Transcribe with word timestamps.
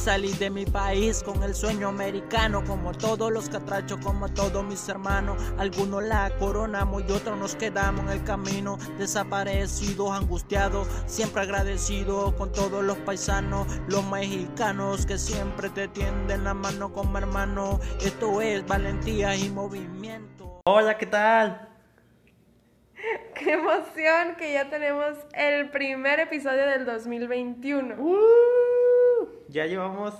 Salí 0.00 0.32
de 0.32 0.48
mi 0.48 0.64
país 0.64 1.22
con 1.22 1.42
el 1.42 1.54
sueño 1.54 1.88
americano, 1.88 2.64
como 2.64 2.92
todos 2.92 3.30
los 3.30 3.50
catrachos, 3.50 3.98
como 4.02 4.30
todos 4.32 4.64
mis 4.64 4.88
hermanos. 4.88 5.36
Algunos 5.58 6.02
la 6.02 6.30
coronamos 6.38 7.04
y 7.06 7.12
otros 7.12 7.38
nos 7.38 7.54
quedamos 7.54 8.06
en 8.06 8.12
el 8.12 8.24
camino, 8.24 8.78
desaparecidos, 8.96 10.10
angustiados, 10.12 10.88
siempre 11.04 11.42
agradecidos 11.42 12.32
con 12.36 12.50
todos 12.50 12.82
los 12.82 12.96
paisanos, 12.96 13.66
los 13.88 14.02
mexicanos 14.06 15.04
que 15.04 15.18
siempre 15.18 15.68
te 15.68 15.86
tienden 15.88 16.44
la 16.44 16.54
mano 16.54 16.94
como 16.94 17.18
hermano. 17.18 17.78
Esto 18.00 18.40
es 18.40 18.66
valentía 18.66 19.36
y 19.36 19.50
movimiento. 19.50 20.62
Hola, 20.64 20.96
¿qué 20.96 21.04
tal? 21.04 21.68
Qué 23.34 23.52
emoción 23.52 24.34
que 24.38 24.54
ya 24.54 24.70
tenemos 24.70 25.18
el 25.34 25.68
primer 25.68 26.20
episodio 26.20 26.64
del 26.64 26.86
2021. 26.86 27.96
Ya 29.50 29.66
llevamos 29.66 30.14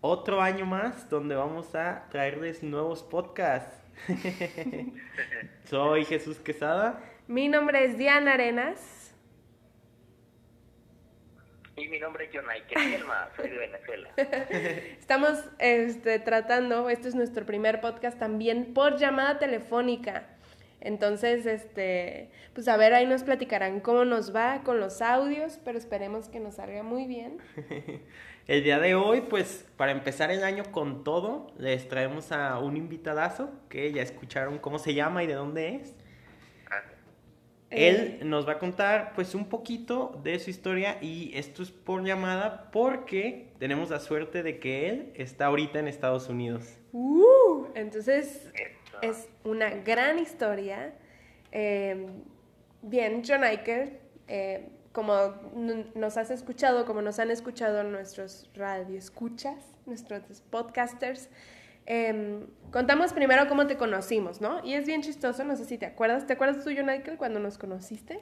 otro 0.00 0.40
año 0.40 0.64
más 0.64 1.10
donde 1.10 1.34
vamos 1.34 1.74
a 1.74 2.08
traerles 2.08 2.62
nuevos 2.62 3.02
podcasts. 3.02 3.76
Soy 5.64 6.06
Jesús 6.06 6.38
Quesada. 6.38 7.02
Mi 7.28 7.48
nombre 7.48 7.84
es 7.84 7.98
Diana 7.98 8.32
Arenas. 8.32 9.14
Y 11.76 11.86
mi 11.88 11.98
nombre 11.98 12.24
es 12.24 12.30
Jonay 12.34 12.62
Elma, 12.94 13.28
soy 13.36 13.50
de 13.50 13.58
Venezuela. 13.58 14.10
Estamos 14.98 15.38
este, 15.58 16.18
tratando, 16.18 16.88
este 16.88 17.08
es 17.08 17.14
nuestro 17.14 17.44
primer 17.44 17.82
podcast 17.82 18.18
también 18.18 18.72
por 18.72 18.96
llamada 18.96 19.38
telefónica. 19.38 20.26
Entonces, 20.80 21.44
este, 21.44 22.30
pues 22.54 22.66
a 22.68 22.76
ver, 22.76 22.94
ahí 22.94 23.06
nos 23.06 23.22
platicarán 23.22 23.80
cómo 23.80 24.04
nos 24.06 24.34
va 24.34 24.62
con 24.62 24.80
los 24.80 25.02
audios, 25.02 25.58
pero 25.64 25.76
esperemos 25.76 26.28
que 26.28 26.40
nos 26.40 26.54
salga 26.56 26.82
muy 26.82 27.06
bien. 27.06 27.38
El 28.50 28.64
día 28.64 28.80
de 28.80 28.96
hoy, 28.96 29.20
pues 29.20 29.64
para 29.76 29.92
empezar 29.92 30.32
el 30.32 30.42
año 30.42 30.64
con 30.72 31.04
todo, 31.04 31.52
les 31.56 31.86
traemos 31.86 32.32
a 32.32 32.58
un 32.58 32.76
invitadazo 32.76 33.48
que 33.68 33.92
ya 33.92 34.02
escucharon 34.02 34.58
cómo 34.58 34.80
se 34.80 34.92
llama 34.92 35.22
y 35.22 35.28
de 35.28 35.34
dónde 35.34 35.76
es. 35.76 35.94
Él 37.70 38.18
Eh, 38.20 38.24
nos 38.24 38.48
va 38.48 38.54
a 38.54 38.58
contar 38.58 39.12
pues 39.14 39.36
un 39.36 39.48
poquito 39.48 40.20
de 40.24 40.36
su 40.40 40.50
historia 40.50 40.98
y 41.00 41.30
esto 41.38 41.62
es 41.62 41.70
por 41.70 42.02
llamada 42.02 42.72
porque 42.72 43.52
tenemos 43.60 43.88
la 43.88 44.00
suerte 44.00 44.42
de 44.42 44.58
que 44.58 44.88
él 44.88 45.12
está 45.14 45.46
ahorita 45.46 45.78
en 45.78 45.86
Estados 45.86 46.28
Unidos. 46.28 46.76
uh, 46.92 47.66
entonces, 47.76 48.52
es 49.00 49.28
una 49.44 49.70
gran 49.70 50.18
historia. 50.18 50.92
Eh, 51.52 52.04
bien, 52.82 53.22
John 53.24 53.44
Iker, 53.44 54.00
eh, 54.26 54.70
como 54.92 55.34
nos 55.94 56.16
has 56.16 56.30
escuchado, 56.30 56.84
como 56.84 57.02
nos 57.02 57.18
han 57.18 57.30
escuchado 57.30 57.84
nuestros 57.84 58.50
radioescuchas, 58.54 59.56
nuestros 59.86 60.40
podcasters, 60.50 61.28
eh, 61.86 62.44
contamos 62.72 63.12
primero 63.12 63.48
cómo 63.48 63.66
te 63.66 63.76
conocimos, 63.76 64.40
¿no? 64.40 64.64
Y 64.64 64.74
es 64.74 64.86
bien 64.86 65.02
chistoso, 65.02 65.44
no 65.44 65.56
sé 65.56 65.64
si 65.64 65.78
te 65.78 65.86
acuerdas. 65.86 66.26
¿Te 66.26 66.32
acuerdas 66.34 66.62
tú, 66.64 66.70
Iker, 66.70 67.16
cuando 67.16 67.40
nos 67.40 67.58
conociste? 67.58 68.20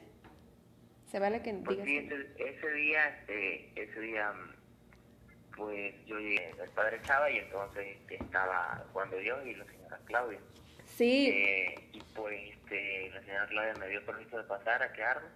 Se 1.11 1.19
vale 1.19 1.41
que 1.41 1.53
Pues 1.53 1.83
digas. 1.83 1.85
sí, 1.85 1.97
ese, 2.37 2.55
ese 2.57 2.71
día, 2.73 3.07
este, 3.09 3.81
ese 3.83 3.99
día, 3.99 4.31
mm, 4.31 5.55
pues 5.57 5.95
yo 6.05 6.19
llegué 6.19 6.51
al 6.61 6.69
padre 6.69 6.99
Chava 7.01 7.29
y 7.31 7.37
entonces 7.39 7.97
este, 7.99 8.15
estaba 8.23 8.85
Juan 8.93 9.09
de 9.09 9.19
Dios 9.19 9.39
y 9.45 9.55
la 9.55 9.65
señora 9.65 9.99
Claudia. 10.05 10.39
Sí, 10.85 11.29
Eh, 11.31 11.89
y 11.93 12.01
pues 12.15 12.39
este, 12.55 13.09
la 13.09 13.21
señora 13.21 13.47
Claudia 13.47 13.73
me 13.79 13.87
dio 13.89 14.05
permiso 14.05 14.37
de 14.37 14.43
pasar 14.43 14.83
a 14.83 14.93
quedarme, 14.93 15.27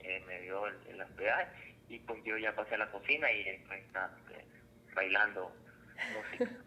eh, 0.00 0.22
me 0.26 0.40
dio 0.40 0.66
el, 0.66 0.74
el 0.88 1.00
hospedaje 1.00 1.74
y 1.88 1.98
pues 2.00 2.22
yo 2.24 2.36
ya 2.36 2.54
pasé 2.54 2.74
a 2.74 2.78
la 2.78 2.90
cocina 2.90 3.30
y 3.32 3.44
pues, 3.66 3.80
estaba 3.80 4.10
eh, 4.32 4.44
bailando 4.94 5.52
música. 6.14 6.50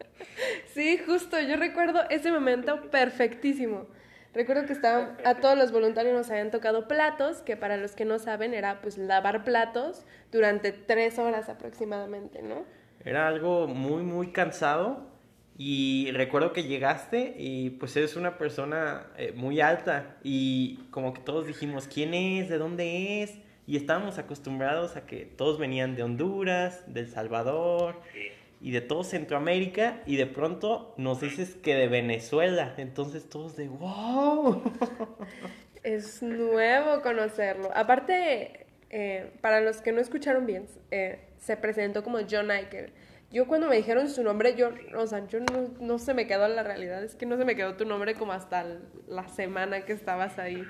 Sí, 0.66 0.98
justo, 0.98 1.40
yo 1.40 1.56
recuerdo 1.56 2.04
ese 2.10 2.30
momento 2.30 2.90
perfectísimo. 2.90 3.86
Recuerdo 4.34 4.66
que 4.66 4.74
estaban, 4.74 5.16
a 5.24 5.36
todos 5.36 5.56
los 5.56 5.72
voluntarios 5.72 6.14
nos 6.14 6.30
habían 6.30 6.50
tocado 6.50 6.86
platos, 6.86 7.40
que 7.40 7.56
para 7.56 7.78
los 7.78 7.92
que 7.92 8.04
no 8.04 8.18
saben 8.18 8.52
era 8.52 8.82
pues 8.82 8.98
lavar 8.98 9.44
platos 9.44 10.04
durante 10.30 10.72
tres 10.72 11.18
horas 11.18 11.48
aproximadamente, 11.48 12.42
¿no? 12.42 12.64
Era 13.04 13.26
algo 13.26 13.66
muy, 13.66 14.02
muy 14.02 14.30
cansado 14.30 15.10
y 15.62 16.10
recuerdo 16.12 16.54
que 16.54 16.62
llegaste 16.62 17.34
y 17.36 17.68
pues 17.68 17.94
eres 17.94 18.16
una 18.16 18.38
persona 18.38 19.08
eh, 19.18 19.32
muy 19.36 19.60
alta 19.60 20.16
y 20.22 20.78
como 20.90 21.12
que 21.12 21.20
todos 21.20 21.46
dijimos, 21.46 21.86
¿quién 21.86 22.14
es? 22.14 22.48
¿De 22.48 22.56
dónde 22.56 23.22
es? 23.22 23.34
Y 23.66 23.76
estábamos 23.76 24.16
acostumbrados 24.16 24.96
a 24.96 25.04
que 25.04 25.26
todos 25.26 25.58
venían 25.58 25.96
de 25.96 26.02
Honduras, 26.02 26.82
de 26.86 27.00
El 27.00 27.10
Salvador 27.10 28.00
y 28.62 28.70
de 28.70 28.80
todo 28.80 29.04
Centroamérica 29.04 30.00
y 30.06 30.16
de 30.16 30.24
pronto 30.24 30.94
nos 30.96 31.20
dices 31.20 31.56
que 31.56 31.74
de 31.74 31.88
Venezuela. 31.88 32.72
Entonces 32.78 33.28
todos 33.28 33.54
de, 33.56 33.68
wow. 33.68 34.62
Es 35.82 36.22
nuevo 36.22 37.02
conocerlo. 37.02 37.68
Aparte, 37.74 38.64
eh, 38.88 39.30
para 39.42 39.60
los 39.60 39.82
que 39.82 39.92
no 39.92 40.00
escucharon 40.00 40.46
bien, 40.46 40.64
eh, 40.90 41.18
se 41.36 41.58
presentó 41.58 42.02
como 42.02 42.20
John 42.30 42.50
Iker. 42.50 43.09
Yo 43.30 43.46
cuando 43.46 43.68
me 43.68 43.76
dijeron 43.76 44.08
su 44.08 44.24
nombre, 44.24 44.56
yo, 44.56 44.70
o 44.96 45.06
sea, 45.06 45.26
yo 45.28 45.38
no, 45.38 45.70
no 45.80 45.98
se 45.98 46.14
me 46.14 46.26
quedó 46.26 46.48
la 46.48 46.64
realidad, 46.64 47.04
es 47.04 47.14
que 47.14 47.26
no 47.26 47.36
se 47.36 47.44
me 47.44 47.54
quedó 47.54 47.76
tu 47.76 47.84
nombre 47.84 48.14
como 48.14 48.32
hasta 48.32 48.66
la 49.06 49.28
semana 49.28 49.84
que 49.84 49.92
estabas 49.92 50.38
ahí. 50.38 50.66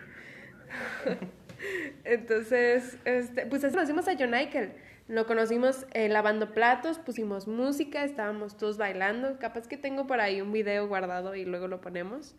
Entonces, 2.04 2.98
este, 3.04 3.46
pues 3.46 3.64
así 3.64 3.74
conocimos 3.74 4.08
a 4.08 4.14
John 4.18 4.34
Iker. 4.34 4.74
Lo 5.08 5.26
conocimos 5.26 5.86
eh, 5.92 6.08
lavando 6.08 6.52
platos, 6.52 6.98
pusimos 6.98 7.48
música, 7.48 8.04
estábamos 8.04 8.56
todos 8.56 8.76
bailando. 8.76 9.38
Capaz 9.38 9.66
que 9.66 9.76
tengo 9.76 10.06
por 10.06 10.20
ahí 10.20 10.40
un 10.40 10.52
video 10.52 10.86
guardado 10.86 11.34
y 11.34 11.44
luego 11.44 11.66
lo 11.66 11.80
ponemos. 11.80 12.36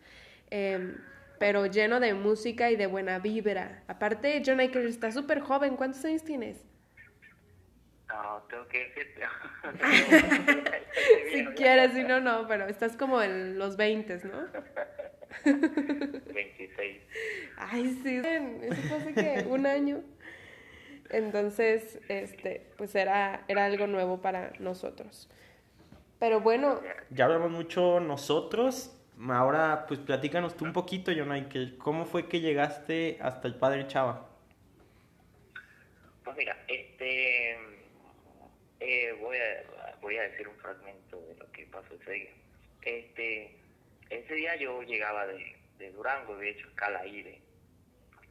Em, 0.52 0.98
pero 1.40 1.66
lleno 1.66 2.00
de 2.00 2.14
música 2.14 2.72
y 2.72 2.76
de 2.76 2.88
buena 2.88 3.20
vibra. 3.20 3.84
Aparte, 3.88 4.42
John 4.46 4.60
Iker 4.60 4.86
está 4.86 5.12
súper 5.12 5.42
joven. 5.42 5.76
¿Cuántos 5.76 6.06
años 6.06 6.24
tienes? 6.24 6.64
No, 8.12 8.42
tengo 8.50 8.68
que 8.68 8.86
decirte. 8.88 9.22
Si 11.32 11.46
quieres, 11.56 11.94
si 11.94 12.04
no, 12.04 12.20
no, 12.20 12.46
pero 12.48 12.66
estás 12.66 12.98
como 12.98 13.22
en 13.22 13.58
los 13.58 13.78
20, 13.78 14.20
¿no? 14.26 14.48
26. 16.34 17.02
Ay, 17.58 18.00
sí, 18.04 18.18
eso 18.18 18.82
fue 18.88 18.98
hace 18.98 19.14
que 19.14 19.48
un 19.48 19.66
año. 19.66 20.04
Entonces, 21.10 22.00
este, 22.10 22.68
pues 22.78 22.96
era, 22.96 23.44
era 23.48 23.66
algo 23.66 23.88
nuevo 23.88 24.22
para 24.22 24.52
nosotros. 24.60 25.30
Pero 26.20 26.42
bueno, 26.42 26.80
Ya 27.10 27.26
hablamos 27.26 27.52
mucho 27.52 28.00
nosotros. 28.00 28.96
Ahora, 29.30 29.86
pues 29.88 30.00
platícanos 30.00 30.56
tú 30.58 30.66
un 30.66 30.74
poquito, 30.74 31.12
Jonay, 31.16 31.48
que 31.48 31.78
¿cómo 31.78 32.06
fue 32.06 32.28
que 32.28 32.40
llegaste 32.40 33.18
hasta 33.22 33.48
el 33.48 33.56
Padre 33.56 33.88
Chava? 33.88 34.30
Pues 36.24 36.38
mira, 36.38 36.58
este, 36.68 37.58
eh, 38.82 39.14
voy, 39.20 39.38
a, 39.38 39.96
voy 40.02 40.18
a 40.18 40.24
decir 40.24 40.48
un 40.48 40.58
fragmento 40.58 41.22
de 41.28 41.36
lo 41.36 41.52
que 41.52 41.66
pasó 41.68 41.94
ese 42.02 42.12
día. 42.12 42.32
Este, 42.82 43.56
ese 44.10 44.34
día 44.34 44.56
yo 44.56 44.82
llegaba 44.82 45.28
de, 45.28 45.56
de 45.78 45.92
Durango, 45.92 46.36
de 46.38 46.50
hecho 46.50 46.68
escala 46.68 47.00
ahí 47.02 47.22
de, 47.22 47.42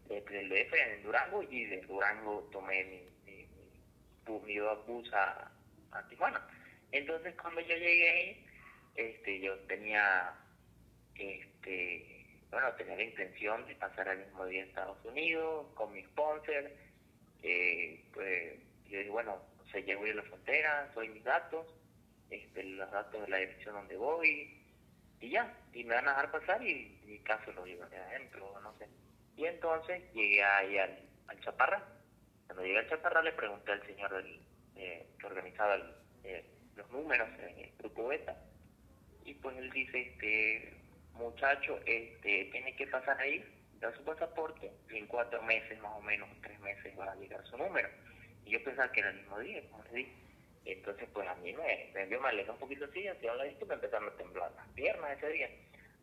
de- 0.08 0.20
del 0.22 0.48
DF 0.48 0.74
en 0.74 1.02
Durango 1.04 1.42
y 1.44 1.64
de 1.66 1.80
Durango 1.82 2.48
tomé 2.52 2.84
mi, 2.84 3.00
mi, 3.24 3.46
mi, 4.26 4.40
mi 4.40 4.58
bus 4.86 5.12
a, 5.14 5.50
a 5.92 6.08
Tijuana. 6.08 6.46
Entonces 6.90 7.34
cuando 7.40 7.60
yo 7.60 7.76
llegué 7.76 8.44
este, 8.96 9.40
yo 9.40 9.56
tenía, 9.60 10.34
este, 11.14 12.26
bueno, 12.50 12.72
tenía 12.74 12.96
la 12.96 13.04
intención 13.04 13.66
de 13.68 13.76
pasar 13.76 14.08
el 14.08 14.18
mismo 14.18 14.46
día 14.46 14.64
a 14.64 14.66
Estados 14.66 15.04
Unidos 15.04 15.66
con 15.74 15.92
mi 15.92 16.02
sponsor. 16.02 16.70
Eh, 17.42 18.04
pues 18.12 18.54
yo 18.88 18.98
dije, 18.98 19.10
bueno, 19.10 19.40
o 19.70 19.72
sea, 19.72 19.80
ya 19.82 19.96
voy 19.96 20.10
a 20.10 20.14
la 20.14 20.22
frontera, 20.24 20.90
soy 20.94 21.08
mis 21.10 21.22
datos, 21.22 21.64
este, 22.28 22.64
los 22.64 22.90
datos 22.90 23.20
de 23.20 23.28
la 23.28 23.36
dirección 23.36 23.76
donde 23.76 23.96
voy, 23.96 24.60
y 25.20 25.30
ya, 25.30 25.56
y 25.72 25.84
me 25.84 25.94
van 25.94 26.08
a 26.08 26.10
dejar 26.10 26.32
pasar 26.32 26.66
y 26.66 26.98
mi 27.04 27.20
caso 27.20 27.52
lo 27.52 27.64
llevaré 27.64 27.96
adentro, 27.98 28.52
no 28.60 28.76
sé. 28.78 28.88
Y 29.36 29.46
entonces 29.46 30.02
llegué 30.12 30.42
ahí 30.42 30.76
al, 30.76 30.98
al 31.28 31.40
Chaparra. 31.40 31.86
Cuando 32.46 32.64
llegué 32.64 32.78
al 32.78 32.88
Chaparra 32.88 33.22
le 33.22 33.32
pregunté 33.32 33.70
al 33.70 33.86
señor 33.86 34.12
del, 34.12 34.40
eh, 34.74 35.06
que 35.20 35.26
organizaba 35.26 35.76
eh, 36.24 36.44
los 36.74 36.90
números 36.90 37.28
en 37.38 37.58
el 37.60 37.72
grupo 37.78 38.08
beta, 38.08 38.36
y 39.24 39.34
pues 39.34 39.56
él 39.56 39.70
dice, 39.70 40.00
este, 40.00 40.74
muchacho, 41.12 41.78
este, 41.86 42.46
tiene 42.46 42.74
que 42.74 42.88
pasar 42.88 43.20
ahí, 43.20 43.44
da 43.78 43.94
su 43.94 44.02
pasaporte, 44.02 44.72
y 44.90 44.96
en 44.96 45.06
cuatro 45.06 45.40
meses, 45.42 45.78
más 45.80 45.92
o 45.92 46.00
menos, 46.00 46.28
tres 46.42 46.58
meses 46.58 46.98
va 46.98 47.12
a 47.12 47.14
llegar 47.14 47.44
su 47.46 47.56
número. 47.56 47.88
Yo 48.50 48.62
pensaba 48.64 48.90
que 48.92 49.00
era 49.00 49.10
el 49.10 49.16
mismo 49.16 49.38
día, 49.40 49.62
como 49.70 49.82
les 49.84 49.92
dije. 49.92 50.12
Entonces, 50.64 51.08
pues 51.12 51.26
a 51.26 51.34
mí 51.36 51.52
me, 51.52 51.90
me, 51.94 52.08
yo 52.08 52.20
me 52.20 52.28
alejé 52.28 52.50
un 52.50 52.58
poquito 52.58 52.84
así, 52.84 53.06
así 53.08 53.26
a 53.26 53.34
la 53.34 53.44
vista, 53.44 53.64
y 53.64 53.68
me 53.68 53.74
empezaron 53.74 54.08
a 54.08 54.16
temblar 54.16 54.52
las 54.54 54.68
piernas 54.68 55.16
ese 55.16 55.28
día, 55.30 55.50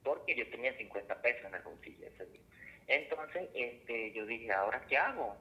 porque 0.04 0.36
yo 0.36 0.50
tenía 0.50 0.76
50 0.78 1.22
pesos 1.22 1.46
en 1.46 1.56
el 1.56 1.62
bolsillo 1.62 2.08
ese 2.08 2.26
día. 2.26 2.42
Entonces, 2.88 3.50
este, 3.54 4.12
yo 4.14 4.26
dije, 4.26 4.52
¿ahora 4.52 4.84
qué 4.88 4.98
hago? 4.98 5.38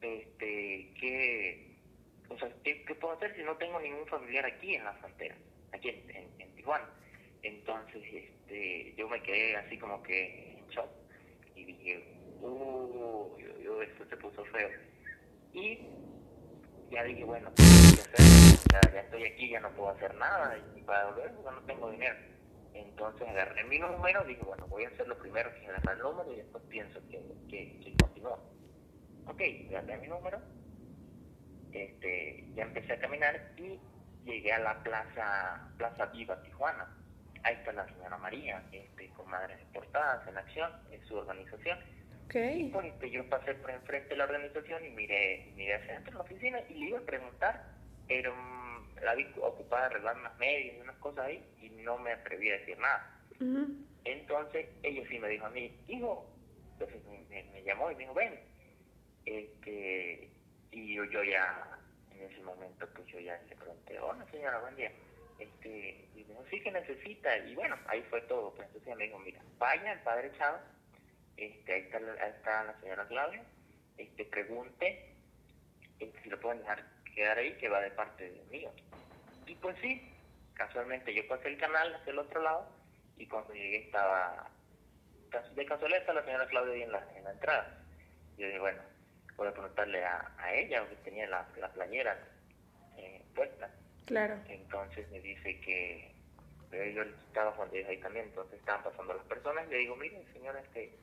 Este, 0.00 0.92
¿qué, 1.00 1.76
o 2.28 2.38
sea, 2.38 2.50
¿qué, 2.62 2.84
¿qué, 2.84 2.94
puedo 2.94 3.14
hacer 3.14 3.34
si 3.34 3.42
no 3.42 3.56
tengo 3.56 3.80
ningún 3.80 4.06
familiar 4.06 4.46
aquí 4.46 4.74
en 4.74 4.84
la 4.84 4.92
frontera, 4.94 5.36
aquí 5.72 5.88
en, 5.88 6.54
Tijuana? 6.54 6.88
Entonces, 7.42 8.02
este, 8.12 8.94
yo 8.96 9.08
me 9.08 9.22
quedé 9.22 9.56
así 9.56 9.78
como 9.78 10.02
que 10.02 10.58
en 10.58 10.68
shock 10.68 10.90
y 11.56 11.64
dije, 11.64 12.04
uh, 12.40 13.36
yo, 13.62 13.82
esto 13.82 14.06
se 14.06 14.16
puso 14.16 14.44
feo. 14.46 14.68
Y 15.52 15.80
ya 16.90 17.04
dije, 17.04 17.24
bueno, 17.24 17.50
ya, 17.56 18.80
ya, 18.92 19.00
estoy 19.00 19.24
aquí, 19.24 19.50
ya 19.50 19.60
no 19.60 19.70
puedo 19.70 19.90
hacer 19.90 20.14
nada 20.16 20.56
y 20.76 20.82
para 20.82 21.06
volver 21.10 21.32
porque 21.34 21.50
no 21.50 21.66
tengo 21.66 21.90
dinero. 21.90 22.16
Entonces 22.74 23.28
agarré 23.28 23.64
mi 23.64 23.78
número, 23.78 24.24
dije, 24.24 24.42
bueno, 24.42 24.66
voy 24.68 24.84
a 24.84 24.88
hacer 24.88 25.06
lo 25.06 25.18
primero 25.18 25.52
que 25.54 25.66
agarrar 25.66 25.96
el 25.96 26.02
número 26.02 26.32
y 26.32 26.36
después 26.36 26.62
pienso 26.68 27.00
que, 27.08 27.20
que, 27.48 27.80
que 27.80 27.96
continúo. 27.96 28.38
Ok, 29.26 29.40
agarré 29.70 29.98
mi 29.98 30.08
número, 30.08 30.40
este, 31.72 32.48
ya 32.54 32.64
empecé 32.64 32.94
a 32.94 33.00
caminar 33.00 33.52
y 33.56 33.78
llegué 34.24 34.52
a 34.52 34.58
la 34.58 34.82
plaza, 34.82 35.72
Plaza 35.76 36.06
Viva 36.06 36.40
Tijuana. 36.42 36.96
Ahí 37.42 37.54
está 37.54 37.72
la 37.72 37.86
señora 37.86 38.18
María, 38.18 38.62
este, 38.72 39.10
con 39.10 39.28
Madres 39.30 39.58
Deportadas 39.58 40.26
en 40.28 40.36
Acción, 40.36 40.70
es 40.90 41.02
su 41.06 41.16
organización. 41.16 41.78
Okay. 42.30 42.66
Y 42.66 42.68
pues, 42.68 43.10
yo 43.10 43.28
pasé 43.28 43.54
por 43.54 43.72
enfrente 43.72 44.10
de 44.10 44.16
la 44.16 44.24
organización 44.24 44.84
y 44.84 44.90
miré, 44.90 45.52
miré 45.56 45.74
hacia 45.74 45.94
adentro 45.94 46.12
de 46.12 46.18
la 46.18 46.22
oficina 46.22 46.60
y 46.68 46.74
le 46.74 46.86
iba 46.86 46.98
a 47.00 47.02
preguntar, 47.02 47.64
pero 48.06 48.32
la 49.02 49.16
vi 49.16 49.26
ocupada 49.42 49.86
arreglando 49.86 50.20
unas 50.20 50.38
medias 50.38 50.76
y 50.76 50.80
unas 50.80 50.96
cosas 50.98 51.26
ahí 51.26 51.44
y 51.60 51.70
no 51.70 51.98
me 51.98 52.12
atreví 52.12 52.48
a 52.50 52.58
decir 52.58 52.78
nada. 52.78 53.20
Entonces 54.04 54.68
ella 54.84 55.02
sí 55.08 55.18
me 55.18 55.28
dijo 55.28 55.46
a 55.46 55.50
mí, 55.50 55.76
hijo, 55.88 56.24
entonces 56.72 57.02
me, 57.30 57.62
llamó 57.64 57.90
y 57.90 57.96
me 57.96 58.02
dijo, 58.02 58.14
ven, 58.14 58.38
este, 59.26 60.30
y 60.70 60.94
yo, 60.94 61.04
yo 61.06 61.24
ya, 61.24 61.78
en 62.12 62.30
ese 62.30 62.40
momento, 62.42 62.86
pues 62.94 63.08
yo 63.08 63.18
ya 63.18 63.40
le 63.48 63.56
pregunté, 63.56 63.98
hola 63.98 64.24
señora, 64.30 64.60
buen 64.60 64.76
día. 64.76 64.92
Este, 65.40 66.06
y 66.14 66.22
me 66.22 66.28
dijo, 66.28 66.44
sí 66.48 66.60
que 66.60 66.70
necesita, 66.70 67.36
y 67.38 67.56
bueno, 67.56 67.76
ahí 67.88 68.02
fue 68.08 68.20
todo. 68.22 68.54
Pues 68.54 68.68
entonces 68.68 68.96
me 68.96 69.04
dijo, 69.06 69.18
mira, 69.18 69.40
vaya 69.58 69.90
al 69.90 70.02
padre 70.02 70.30
Chávez, 70.38 70.62
este, 71.40 71.72
ahí, 71.72 71.80
está, 71.82 71.98
ahí 71.98 72.30
está 72.30 72.64
la 72.64 72.80
señora 72.80 73.06
Claudia, 73.08 73.42
este, 73.98 74.24
pregunte 74.24 75.14
este, 75.98 76.22
si 76.22 76.28
lo 76.28 76.40
pueden 76.40 76.60
dejar 76.60 76.84
quedar 77.14 77.38
ahí, 77.38 77.52
que 77.58 77.68
va 77.68 77.80
de 77.80 77.90
parte 77.90 78.30
de 78.30 78.42
mío. 78.50 78.70
Y 79.46 79.54
pues 79.56 79.76
sí, 79.80 80.12
casualmente 80.54 81.12
yo 81.14 81.26
pasé 81.26 81.48
el 81.48 81.58
canal 81.58 81.94
hacia 81.94 82.12
el 82.12 82.18
otro 82.18 82.40
lado, 82.42 82.66
y 83.16 83.26
cuando 83.26 83.52
llegué 83.52 83.84
estaba, 83.84 84.48
de 85.54 85.66
casualidad 85.66 86.00
está 86.00 86.12
la 86.14 86.24
señora 86.24 86.46
Claudia 86.46 86.74
ahí 86.74 86.82
en 86.82 86.92
la, 86.92 87.06
en 87.16 87.24
la 87.24 87.32
entrada. 87.32 87.84
Yo 88.38 88.46
dije, 88.46 88.58
bueno, 88.58 88.82
puedo 89.36 89.52
preguntarle 89.52 90.04
a, 90.04 90.32
a 90.38 90.54
ella, 90.54 90.88
que 90.88 90.96
tenía 90.96 91.26
la, 91.26 91.46
la 91.58 91.68
playera 91.72 92.18
eh, 92.96 93.22
puesta. 93.34 93.70
Claro. 94.06 94.38
Entonces 94.48 95.10
me 95.10 95.20
dice 95.20 95.60
que 95.60 96.14
yo 96.94 97.02
estaba 97.02 97.54
cuando 97.56 97.74
ahí 97.74 97.98
también, 97.98 98.26
entonces 98.26 98.58
estaban 98.58 98.82
pasando 98.84 99.14
las 99.14 99.24
personas, 99.26 99.68
le 99.68 99.78
digo, 99.78 99.96
miren 99.96 100.24
señora, 100.32 100.60
este, 100.60 100.94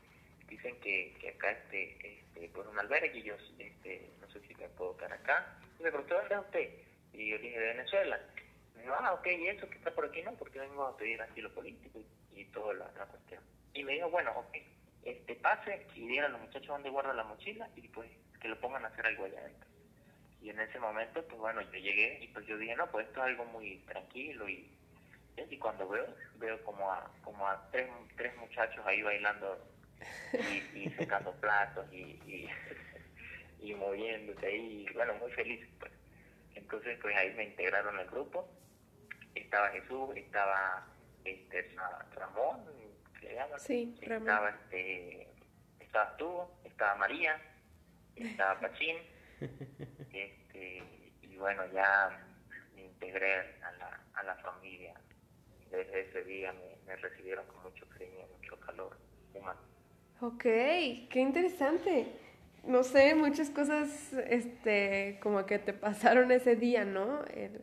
dicen 0.47 0.79
que, 0.79 1.15
que 1.19 1.29
acá 1.29 1.51
este, 1.51 2.19
este, 2.19 2.49
pues 2.53 2.67
un 2.67 2.79
albergue 2.79 3.17
y 3.17 3.23
yo 3.23 3.35
este, 3.59 4.09
no 4.21 4.29
sé 4.29 4.39
si 4.41 4.55
me 4.55 4.69
puedo 4.69 4.95
quedar 4.97 5.13
acá. 5.13 5.57
Y 5.79 5.83
me 5.83 5.89
preguntó, 5.89 6.15
¿dónde 6.15 6.35
es 6.35 6.41
usted? 6.41 6.69
Y 7.13 7.29
yo 7.29 7.37
dije, 7.37 7.59
de 7.59 7.67
Venezuela. 7.67 8.19
Me 8.75 8.83
dijo, 8.83 8.95
ah, 8.97 9.13
ok, 9.13 9.27
¿y 9.27 9.47
eso 9.47 9.69
que 9.69 9.77
está 9.77 9.91
por 9.91 10.05
aquí? 10.05 10.21
No, 10.21 10.33
porque 10.33 10.59
vengo 10.59 10.85
a 10.85 10.97
pedir 10.97 11.21
asilo 11.21 11.53
político 11.53 11.99
y, 12.33 12.41
y 12.41 12.45
toda 12.45 12.73
la, 12.73 12.91
la, 12.97 13.05
cuestión. 13.05 13.41
Y 13.73 13.83
me 13.83 13.93
dijo, 13.93 14.09
bueno, 14.09 14.31
ok, 14.35 14.57
este, 15.03 15.35
pase 15.35 15.85
y 15.95 16.07
diga 16.07 16.25
a 16.25 16.29
los 16.29 16.41
muchachos 16.41 16.67
dónde 16.67 16.89
guarda 16.89 17.13
la 17.13 17.23
mochila 17.23 17.69
y 17.75 17.87
pues 17.87 18.09
que 18.39 18.47
lo 18.47 18.59
pongan 18.59 18.85
a 18.85 18.89
hacer 18.89 19.05
algo 19.05 19.25
allá 19.25 19.39
adentro. 19.39 19.67
Y 20.41 20.49
en 20.49 20.59
ese 20.59 20.79
momento, 20.79 21.25
pues 21.27 21.39
bueno, 21.39 21.61
yo 21.61 21.71
llegué 21.71 22.19
y 22.21 22.27
pues 22.27 22.45
yo 22.45 22.57
dije, 22.57 22.75
no, 22.75 22.89
pues 22.91 23.07
esto 23.07 23.19
es 23.21 23.25
algo 23.27 23.45
muy 23.45 23.77
tranquilo 23.87 24.47
y, 24.47 24.71
y 25.49 25.57
cuando 25.57 25.87
veo, 25.87 26.05
veo 26.35 26.63
como 26.63 26.91
a, 26.91 27.11
como 27.23 27.47
a 27.47 27.69
tres, 27.71 27.89
tres 28.15 28.35
muchachos 28.37 28.85
ahí 28.85 29.01
bailando 29.01 29.57
y, 30.33 30.79
y 30.79 30.89
secando 30.91 31.31
platos 31.33 31.85
y, 31.91 32.19
y, 32.25 32.49
y, 33.59 33.73
moviéndose 33.75 34.45
ahí, 34.45 34.85
bueno, 34.93 35.15
muy 35.15 35.31
feliz 35.31 35.67
pues. 35.79 35.91
Entonces, 36.55 36.97
pues 37.01 37.15
ahí 37.15 37.33
me 37.35 37.45
integraron 37.45 37.97
al 37.97 38.07
grupo. 38.07 38.49
Estaba 39.35 39.69
Jesús, 39.69 40.15
estaba 40.15 40.87
este, 41.23 41.75
Ramón, 42.15 42.65
¿qué? 43.19 43.37
Sí, 43.57 43.95
Ramón. 44.01 44.27
Estaba, 44.27 44.49
este, 44.49 45.27
estaba 45.79 46.17
tú, 46.17 46.41
estaba 46.63 46.95
María, 46.95 47.39
estaba 48.15 48.59
Pachín, 48.59 48.97
este, 50.11 50.83
y 51.21 51.37
bueno, 51.37 51.65
ya 51.71 52.25
me 52.75 52.85
integré 52.85 53.61
a 53.61 53.71
la, 53.73 54.03
a 54.13 54.23
la 54.23 54.35
familia. 54.35 54.93
Desde 55.69 56.01
ese 56.09 56.23
día 56.23 56.53
me, 56.53 56.77
me 56.85 56.95
recibieron 56.95 57.45
con 57.47 57.63
mucho 57.63 57.87
cariño, 57.89 58.25
mucho 58.39 58.59
calor 58.61 58.97
humano. 59.33 59.76
Ok, 60.21 60.41
qué 60.43 61.19
interesante. 61.19 62.07
No 62.63 62.83
sé, 62.83 63.15
muchas 63.15 63.49
cosas 63.49 64.13
este, 64.29 65.19
como 65.21 65.45
que 65.45 65.59
te 65.59 65.73
pasaron 65.73 66.31
ese 66.31 66.55
día, 66.55 66.85
¿no? 66.85 67.23
El, 67.25 67.61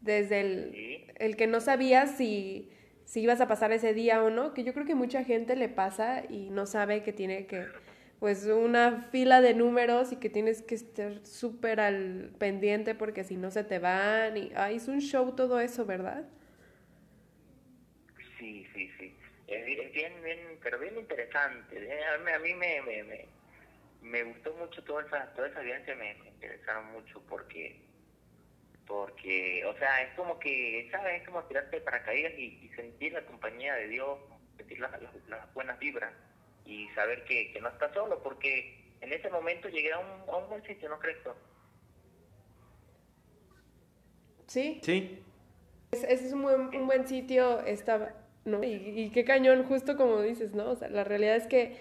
desde 0.00 0.40
el, 0.40 0.72
¿Sí? 0.72 1.06
el 1.16 1.36
que 1.36 1.46
no 1.46 1.60
sabías 1.60 2.16
si, 2.16 2.70
si 3.04 3.20
ibas 3.20 3.40
a 3.40 3.48
pasar 3.48 3.72
ese 3.72 3.92
día 3.94 4.22
o 4.22 4.30
no, 4.30 4.54
que 4.54 4.64
yo 4.64 4.72
creo 4.72 4.86
que 4.86 4.94
mucha 4.94 5.24
gente 5.24 5.56
le 5.56 5.68
pasa 5.68 6.24
y 6.28 6.50
no 6.50 6.66
sabe 6.66 7.02
que 7.02 7.12
tiene 7.12 7.46
que 7.46 7.66
pues 8.18 8.46
una 8.46 9.08
fila 9.10 9.40
de 9.40 9.54
números 9.54 10.12
y 10.12 10.16
que 10.16 10.28
tienes 10.28 10.60
que 10.62 10.74
estar 10.74 11.24
súper 11.26 11.80
al 11.80 12.32
pendiente 12.38 12.94
porque 12.94 13.24
si 13.24 13.36
no 13.36 13.50
se 13.50 13.64
te 13.64 13.78
van 13.78 14.36
y 14.36 14.52
ah, 14.56 14.70
es 14.70 14.88
un 14.88 15.00
show 15.00 15.34
todo 15.34 15.58
eso, 15.60 15.86
¿verdad? 15.86 16.26
Sí, 18.38 18.64
sí, 18.74 18.88
sí. 18.98 18.99
Es 19.50 19.66
bien, 19.66 19.90
bien, 19.92 20.22
bien 20.22 20.58
pero 20.62 20.78
bien 20.78 20.96
interesante. 20.96 22.04
A 22.14 22.18
mí, 22.18 22.30
a 22.32 22.38
mí 22.38 22.54
me, 22.54 22.80
me, 22.82 23.02
me, 23.02 23.28
me, 24.00 24.22
gustó 24.22 24.54
mucho 24.54 24.82
toda 24.84 25.02
esa, 25.04 25.34
toda 25.34 25.48
esa 25.48 25.60
vivencia, 25.60 25.94
me, 25.96 26.14
me 26.14 26.28
interesaron 26.30 26.86
mucho 26.92 27.20
porque, 27.28 27.80
porque, 28.86 29.64
o 29.66 29.76
sea, 29.76 30.02
es 30.02 30.14
como 30.14 30.38
que, 30.38 30.88
¿sabes? 30.92 31.20
Es 31.20 31.26
como 31.26 31.42
tirarte 31.44 31.76
de 31.76 31.82
paracaídas 31.82 32.32
y, 32.38 32.60
y 32.62 32.68
sentir 32.76 33.12
la 33.12 33.26
compañía 33.26 33.74
de 33.74 33.88
Dios, 33.88 34.18
sentir 34.56 34.78
las, 34.80 34.92
las, 35.02 35.14
las 35.28 35.52
buenas 35.54 35.78
vibras 35.80 36.12
y 36.64 36.88
saber 36.90 37.24
que, 37.24 37.52
que 37.52 37.60
no 37.60 37.70
estás 37.70 37.92
solo, 37.92 38.22
porque 38.22 38.94
en 39.00 39.12
ese 39.12 39.30
momento 39.30 39.68
llegué 39.68 39.92
a 39.92 39.98
un, 39.98 40.28
a 40.30 40.36
un 40.36 40.48
buen 40.48 40.62
sitio, 40.64 40.88
¿no 40.88 41.00
crees 41.00 41.22
tú? 41.24 41.30
Sí, 44.46 44.80
Sí, 44.82 45.24
es- 45.92 46.04
ese 46.04 46.26
es 46.26 46.32
un 46.32 46.42
buen, 46.42 46.60
un 46.74 46.86
buen 46.86 47.06
sitio, 47.06 47.60
estaba, 47.66 48.12
¿no? 48.44 48.62
Y, 48.64 48.72
y 48.74 49.10
qué 49.10 49.24
cañón, 49.24 49.64
justo 49.64 49.96
como 49.96 50.20
dices, 50.22 50.54
¿no? 50.54 50.70
O 50.70 50.76
sea, 50.76 50.88
la 50.88 51.04
realidad 51.04 51.36
es 51.36 51.46
que 51.46 51.76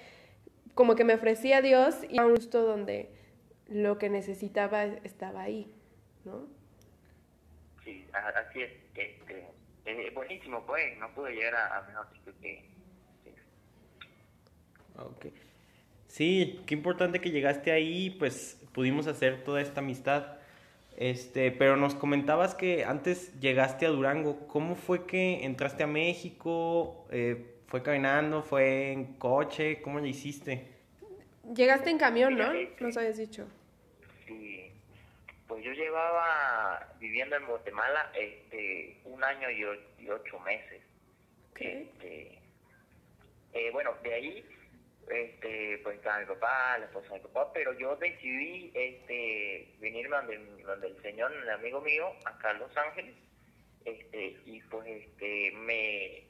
como 0.76 0.96
que 0.96 1.04
me 1.04 1.14
ofrecía 1.14 1.58
a 1.58 1.62
Dios 1.62 1.96
y 2.10 2.20
a 2.20 2.26
un 2.26 2.36
justo 2.36 2.64
donde 2.64 3.10
lo 3.68 3.98
que 3.98 4.10
necesitaba 4.10 4.84
estaba 4.84 5.42
ahí, 5.44 5.72
¿no? 6.26 6.48
Sí, 7.84 8.06
así 8.14 8.62
es. 8.62 8.72
Este, 8.96 9.48
es 9.86 10.14
buenísimo, 10.14 10.66
pues, 10.66 10.98
no 10.98 11.10
pude 11.14 11.34
llegar 11.34 11.56
a, 11.56 11.78
a 11.78 11.82
mejor 11.84 12.08
sitio 12.14 12.34
que... 12.42 12.66
que- 13.24 13.34
ok. 15.02 15.26
Sí, 16.08 16.60
qué 16.66 16.74
importante 16.74 17.22
que 17.22 17.32
llegaste 17.32 17.72
ahí, 17.72 18.10
pues 18.10 18.60
pudimos 18.74 19.08
hacer 19.08 19.44
toda 19.44 19.62
esta 19.62 19.80
amistad. 19.82 20.39
Este, 21.00 21.54
pero 21.54 21.78
nos 21.78 21.96
comentabas 21.96 22.56
que 22.56 22.84
antes 22.84 23.40
llegaste 23.40 23.86
a 23.86 23.90
Durango. 23.90 24.46
¿Cómo 24.50 24.76
fue 24.76 25.08
que 25.08 25.46
entraste 25.46 25.84
a 25.84 25.88
México? 25.88 27.08
Eh, 27.10 27.56
¿Fue 27.68 27.82
caminando? 27.82 28.44
¿Fue 28.44 28.92
en 28.92 29.14
coche? 29.14 29.82
¿Cómo 29.82 30.00
lo 30.00 30.06
hiciste? 30.06 30.68
Llegaste 31.56 31.90
en 31.90 31.98
camión, 31.98 32.36
¿no? 32.36 32.52
Nos 32.82 32.98
habías 32.98 33.16
dicho. 33.16 33.48
Sí, 34.28 34.74
pues 35.48 35.64
yo 35.64 35.72
llevaba 35.72 36.94
viviendo 37.00 37.38
en 37.38 37.46
Guatemala 37.46 38.12
este, 38.14 38.98
un 39.06 39.24
año 39.24 39.50
y, 39.52 40.10
ocho 40.10 40.38
meses. 40.42 40.82
Ok. 41.52 41.62
Este, 41.62 42.40
eh, 43.54 43.70
bueno, 43.72 43.92
de 44.04 44.14
ahí 44.14 44.46
este, 45.10 45.80
pues 45.84 45.98
estaba 45.98 46.20
mi 46.20 46.26
papá, 46.26 46.78
la 46.78 46.86
esposa 46.86 47.14
de 47.14 47.20
mi 47.22 47.28
papá, 47.28 47.52
pero 47.54 47.74
yo 47.74 47.96
decidí 47.96 48.72
este, 48.76 49.76
venirme 49.80 50.16
donde, 50.18 50.38
donde 50.64 50.88
el 50.88 51.02
señor, 51.02 51.34
el 51.34 51.50
amigo 51.50 51.82
mío, 51.82 52.12
acá 52.26 52.52
a 52.52 52.54
Los 52.54 52.76
Ángeles, 52.78 53.16
este, 53.86 54.38
y 54.46 54.62
pues 54.70 54.88
este, 54.88 55.52
me 55.52 56.28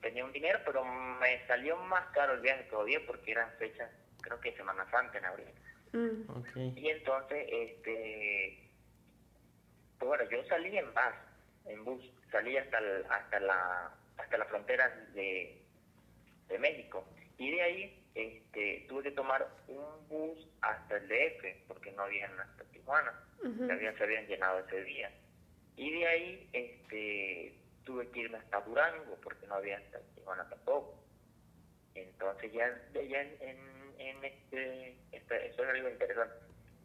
tenía 0.00 0.24
un 0.24 0.32
dinero, 0.32 0.58
pero 0.64 0.84
me 0.84 1.46
salió 1.46 1.76
más 1.76 2.06
caro 2.14 2.34
el 2.34 2.40
viaje 2.40 2.64
todavía 2.64 3.00
porque 3.06 3.32
eran 3.32 3.50
fechas, 3.58 3.90
creo 4.20 4.38
que 4.40 4.52
Semana 4.56 4.88
Santa 4.90 5.18
en 5.18 5.24
abril. 5.24 5.48
Mm. 5.92 6.78
Y 6.78 6.88
entonces, 6.90 7.46
este, 7.50 8.68
pues 9.98 10.08
bueno, 10.08 10.24
yo 10.30 10.44
salí 10.44 10.76
en 10.76 10.86
bus, 10.86 11.14
en 11.66 11.84
bus, 11.84 12.10
salí 12.30 12.56
hasta 12.56 12.78
el- 12.78 13.04
hasta 13.08 13.40
la 13.40 13.94
hasta 14.16 14.38
la 14.38 14.44
frontera 14.44 14.88
de, 15.12 15.60
de 16.48 16.58
México 16.60 17.04
y 17.38 17.50
de 17.50 17.62
ahí 17.62 18.04
este, 18.14 18.84
tuve 18.88 19.02
que 19.04 19.10
tomar 19.12 19.46
un 19.68 20.08
bus 20.08 20.46
hasta 20.60 20.96
el 20.96 21.08
DF, 21.08 21.66
porque 21.68 21.92
no 21.92 22.02
había 22.04 22.26
hasta 22.26 22.64
Tijuana, 22.64 23.12
se, 23.66 23.72
habían, 23.72 23.96
se 23.98 24.04
habían 24.04 24.26
llenado 24.26 24.58
ese 24.60 24.82
día. 24.84 25.10
Y 25.76 25.90
de 25.98 26.06
ahí 26.06 26.48
este, 26.52 27.54
tuve 27.84 28.08
que 28.10 28.20
irme 28.20 28.38
hasta 28.38 28.60
Durango, 28.60 29.16
porque 29.22 29.46
no 29.46 29.54
había 29.56 29.78
hasta 29.78 29.98
Tijuana 30.14 30.48
tampoco. 30.48 31.00
Entonces 31.94 32.52
ya, 32.52 32.66
ya 32.92 33.20
en, 33.22 33.36
en, 33.40 33.58
en 33.98 34.24
este, 34.24 34.96
este- 35.12 35.46
eso 35.46 35.62
es 35.62 35.68
algo 35.70 35.88
interesante, 35.88 36.34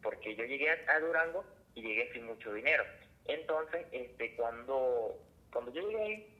porque 0.02 0.34
yo 0.36 0.44
llegué 0.44 0.70
a, 0.70 0.78
a 0.94 1.00
Durango 1.00 1.44
y 1.74 1.82
llegué 1.82 2.12
sin 2.12 2.26
mucho 2.26 2.52
dinero. 2.52 2.84
Entonces, 3.26 3.86
este, 3.92 4.34
cuando, 4.36 5.16
cuando 5.52 5.72
yo 5.72 5.88
llegué 5.88 6.02
ahí, 6.02 6.39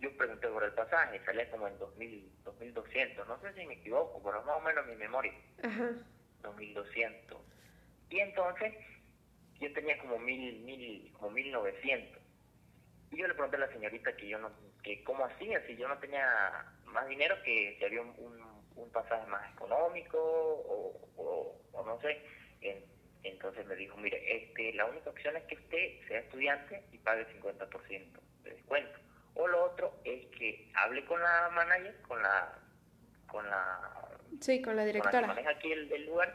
yo 0.00 0.14
pregunté 0.16 0.48
por 0.48 0.62
el 0.64 0.72
pasaje, 0.72 1.20
salía 1.24 1.48
como 1.50 1.68
en 1.68 1.78
2000, 1.78 2.30
2200, 2.44 3.26
no 3.28 3.40
sé 3.40 3.52
si 3.54 3.66
me 3.66 3.74
equivoco, 3.74 4.22
pero 4.22 4.42
más 4.42 4.56
o 4.56 4.60
menos 4.60 4.86
mi 4.86 4.96
memoria, 4.96 5.32
Ajá. 5.62 5.90
2200. 6.42 7.38
Y 8.10 8.20
entonces, 8.20 8.74
yo 9.60 9.72
tenía 9.72 9.98
como 9.98 10.18
mil, 10.18 10.60
mil, 10.60 11.12
como 11.14 11.30
1900. 11.30 12.22
Y 13.10 13.16
yo 13.18 13.26
le 13.28 13.34
pregunté 13.34 13.56
a 13.56 13.60
la 13.60 13.72
señorita 13.72 14.16
que 14.16 14.28
yo 14.28 14.38
no, 14.38 14.52
que 14.82 15.02
cómo 15.04 15.24
hacía, 15.24 15.64
si 15.66 15.76
yo 15.76 15.88
no 15.88 15.98
tenía 15.98 16.26
más 16.84 17.08
dinero, 17.08 17.36
que 17.42 17.76
si 17.78 17.84
había 17.84 18.02
un, 18.02 18.14
un, 18.18 18.66
un 18.74 18.90
pasaje 18.90 19.26
más 19.26 19.50
económico 19.54 20.18
o, 20.18 21.08
o, 21.16 21.60
o 21.72 21.84
no 21.86 22.00
sé. 22.00 22.20
En- 22.60 22.84
entonces 23.22 23.66
me 23.66 23.74
dijo, 23.74 23.96
mire, 23.96 24.22
este, 24.36 24.72
la 24.74 24.84
única 24.86 25.10
opción 25.10 25.36
es 25.36 25.42
que 25.44 25.56
usted 25.56 26.06
sea 26.06 26.20
estudiante 26.20 26.84
y 26.92 26.98
pague 26.98 27.22
el 27.22 27.42
50% 27.42 28.20
de 28.44 28.50
descuento. 28.50 28.98
O 29.38 29.46
lo 29.46 29.64
otro 29.64 30.00
es 30.04 30.26
que 30.36 30.70
hable 30.74 31.04
con 31.04 31.20
la 31.20 31.50
manager, 31.54 32.00
con 32.02 32.22
la, 32.22 32.58
con 33.28 33.46
la 33.48 34.08
Sí, 34.40 34.60
con 34.62 34.76
la 34.76 34.82
con 34.82 34.86
la 34.86 34.92
que 34.92 34.92
directora. 34.92 35.26
maneja 35.26 35.50
aquí 35.50 35.72
el, 35.72 35.92
el 35.92 36.06
lugar 36.06 36.34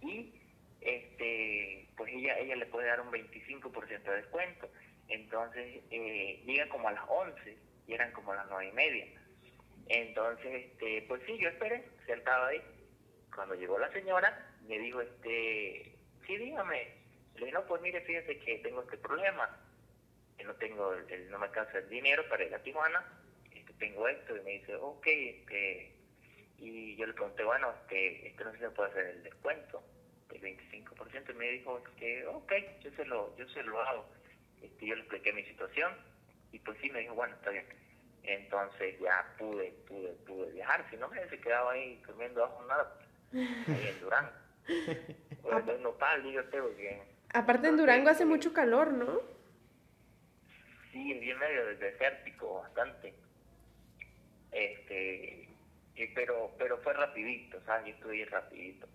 y 0.00 0.34
este 0.80 1.88
pues 1.96 2.12
ella 2.14 2.38
ella 2.38 2.56
le 2.56 2.66
puede 2.66 2.86
dar 2.86 3.00
un 3.00 3.10
25% 3.12 4.02
de 4.02 4.16
descuento. 4.16 4.68
Entonces 5.08 5.82
eh, 5.90 6.42
llega 6.46 6.68
como 6.68 6.88
a 6.88 6.92
las 6.92 7.04
11 7.08 7.58
y 7.86 7.92
eran 7.94 8.12
como 8.12 8.32
las 8.34 8.46
nueve 8.48 8.68
y 8.68 8.72
media. 8.72 9.06
Entonces 9.88 10.66
este 10.70 11.02
pues 11.08 11.22
sí 11.26 11.36
yo 11.38 11.48
esperé 11.48 11.84
sentado 12.06 12.46
ahí. 12.46 12.62
Cuando 13.34 13.54
llegó 13.54 13.78
la 13.78 13.92
señora 13.92 14.46
me 14.68 14.78
dijo 14.78 15.00
este 15.00 15.96
sí 16.26 16.36
dígame 16.36 16.94
le 17.34 17.40
dije 17.46 17.52
no 17.52 17.66
pues 17.66 17.82
mire 17.82 18.00
fíjese 18.02 18.38
que 18.38 18.58
tengo 18.58 18.82
este 18.82 18.98
problema 18.98 19.58
que 20.40 20.46
no 20.46 20.54
tengo 20.54 20.94
el, 20.94 21.10
el- 21.12 21.30
no 21.30 21.38
me 21.38 21.46
alcanza 21.46 21.76
el 21.78 21.88
dinero 21.90 22.26
para 22.30 22.44
ir 22.44 22.54
a 22.54 22.62
Tijuana 22.62 23.04
este, 23.54 23.74
tengo 23.74 24.08
esto 24.08 24.34
y 24.34 24.40
me 24.40 24.52
dice 24.52 24.74
ok 24.76 25.06
este 25.06 25.96
y 26.56 26.94
yo 26.96 27.06
le 27.06 27.14
pregunté, 27.14 27.42
bueno, 27.42 27.72
este, 27.82 28.28
este 28.28 28.44
no 28.44 28.52
se 28.52 28.58
le 28.58 28.70
puede 28.70 28.90
hacer 28.90 29.06
el 29.06 29.22
descuento 29.22 29.82
del 30.28 30.42
25%. 30.42 31.30
Y 31.30 31.32
me 31.34 31.50
dijo, 31.52 31.82
que 31.96 32.26
ok, 32.26 32.52
yo 32.82 32.90
se 32.90 33.04
lo, 33.06 33.34
yo 33.38 33.48
se 33.48 33.62
lo 33.62 33.80
hago. 33.80 34.06
Este, 34.60 34.86
yo 34.86 34.94
le 34.94 35.00
expliqué 35.00 35.32
mi 35.32 35.42
situación 35.44 35.96
y 36.52 36.58
pues 36.58 36.76
sí, 36.82 36.90
me 36.90 36.98
dijo, 37.00 37.14
bueno, 37.14 37.34
está 37.34 37.48
bien. 37.48 37.64
Entonces 38.24 38.98
ya 39.00 39.34
pude, 39.38 39.70
pude, 39.88 40.12
pude 40.26 40.50
viajar. 40.52 40.84
Si 40.90 40.98
no 40.98 41.08
me 41.08 41.18
hubiese 41.18 41.40
quedado 41.40 41.70
ahí 41.70 41.96
comiendo 42.04 42.44
ajo 42.44 42.62
nada, 42.66 42.94
ahí 43.68 43.86
en 43.88 44.00
Durango. 44.00 44.32
Bueno, 45.40 45.72
en 45.72 45.82
Nopal, 45.82 46.22
digo 46.22 46.42
usted, 46.42 46.60
porque 46.60 47.02
Aparte 47.32 47.68
en 47.68 47.78
Durango 47.78 48.10
hace 48.10 48.26
mucho 48.26 48.52
calor, 48.52 48.92
¿no? 48.92 49.22
Sí, 50.92 51.12
en 51.12 51.20
bien 51.20 51.38
medio 51.38 51.66
desértico, 51.76 52.60
bastante. 52.62 53.14
Este, 54.52 55.48
y 55.94 56.06
pero, 56.14 56.50
pero 56.58 56.78
fue 56.78 56.92
rapidito, 56.94 57.60
¿sabes? 57.64 57.86
Yo 57.86 57.92
estuve 57.94 58.24
rapidito. 58.26 58.88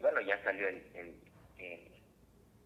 Bueno, 0.00 0.20
ya 0.20 0.42
salió 0.42 0.68
el, 0.68 0.82
el, 0.94 1.14
el, 1.58 1.92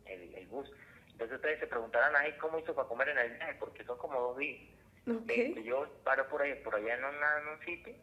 el, 0.06 0.34
el 0.34 0.46
bus. 0.48 0.70
Entonces 1.12 1.36
ustedes 1.36 1.60
se 1.60 1.66
preguntarán 1.66 2.14
ahí 2.16 2.32
cómo 2.38 2.58
hizo 2.58 2.74
para 2.74 2.88
comer 2.88 3.08
en 3.10 3.18
el 3.18 3.32
viaje, 3.34 3.54
porque 3.58 3.84
son 3.84 3.98
como 3.98 4.20
dos 4.20 4.36
días. 4.38 4.60
Ok. 5.08 5.28
Este, 5.30 5.62
yo 5.64 5.88
paro 6.04 6.28
por 6.28 6.42
ahí, 6.42 6.54
por 6.62 6.74
allá 6.74 6.94
en, 6.94 7.04
una- 7.04 7.38
en 7.40 7.48
un 7.48 7.60
sitio 7.64 7.94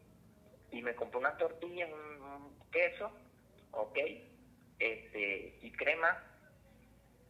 y 0.71 0.81
me 0.81 0.95
compré 0.95 1.19
unas 1.19 1.37
tortillas, 1.37 1.89
un, 1.91 2.21
un 2.21 2.59
queso, 2.71 3.11
ok, 3.71 3.97
este, 4.79 5.57
y 5.61 5.71
crema, 5.73 6.23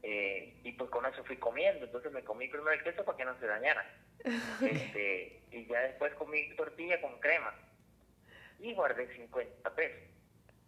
eh, 0.04 0.54
y 0.64 0.72
pues 0.74 0.90
con 0.92 1.01
eso 1.22 1.28
fui 1.28 1.38
comiendo. 1.38 1.86
Entonces 1.86 2.12
me 2.12 2.24
comí 2.24 2.48
primero 2.48 2.72
el 2.72 2.84
queso 2.84 3.04
para 3.06 3.18
que 3.18 3.26
no 3.26 3.38
se 3.40 3.48
dañara. 3.48 3.86
Este, 4.62 5.42
y 5.52 5.66
ya 5.66 5.80
después 5.82 6.14
comí 6.14 6.56
tortilla 6.56 7.02
con 7.02 7.20
crema 7.20 7.54
y 8.60 8.74
guardé 8.76 9.08
50 9.16 9.74
pesos. 9.76 10.10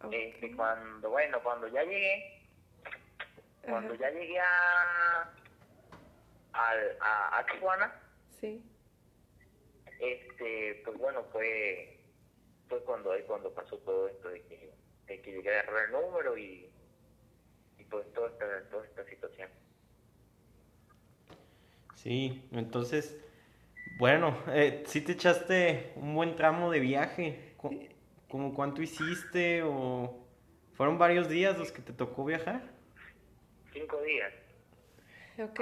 Ok. 0.02 0.12
Este, 0.12 0.54
cuando, 0.56 1.10
bueno, 1.10 1.40
cuando 1.42 1.68
ya 1.68 1.84
llegué, 1.84 2.42
cuando 3.62 3.94
Ajá. 3.94 4.02
ya 4.02 4.10
llegué 4.10 4.40
a, 4.40 5.32
a, 6.52 7.38
a 7.38 7.46
Tijuana, 7.46 8.00
Sí. 8.40 8.62
este 10.00 10.82
pues 10.84 10.98
bueno 10.98 11.24
fue 11.32 11.98
fue 12.68 12.82
cuando 12.84 13.12
ahí 13.12 13.22
cuando 13.22 13.54
pasó 13.54 13.78
todo 13.78 14.08
esto 14.08 14.28
de 14.28 14.42
que, 14.42 14.72
de 15.06 15.22
que 15.22 15.32
llegué 15.32 15.56
a 15.56 15.60
agarrar 15.60 15.84
el 15.86 15.92
número 15.92 16.36
y, 16.36 16.68
y 17.78 17.84
pues 17.84 18.12
toda 18.12 18.28
esta, 18.30 18.68
toda 18.70 18.84
esta 18.84 19.04
situación 19.04 19.48
Sí, 22.04 22.48
entonces, 22.52 23.16
bueno, 23.98 24.36
eh, 24.48 24.84
sí 24.86 25.02
te 25.02 25.12
echaste 25.12 25.92
un 25.96 26.14
buen 26.16 26.36
tramo 26.36 26.70
de 26.70 26.80
viaje. 26.80 27.54
¿Como 28.28 28.54
cuánto 28.54 28.82
hiciste 28.82 29.62
o 29.64 30.26
fueron 30.74 30.98
varios 30.98 31.28
días 31.28 31.58
los 31.58 31.72
que 31.72 31.82
te 31.82 31.92
tocó 31.94 32.24
viajar? 32.24 32.74
cinco 33.72 34.00
días 34.02 34.32
Ok. 35.38 35.60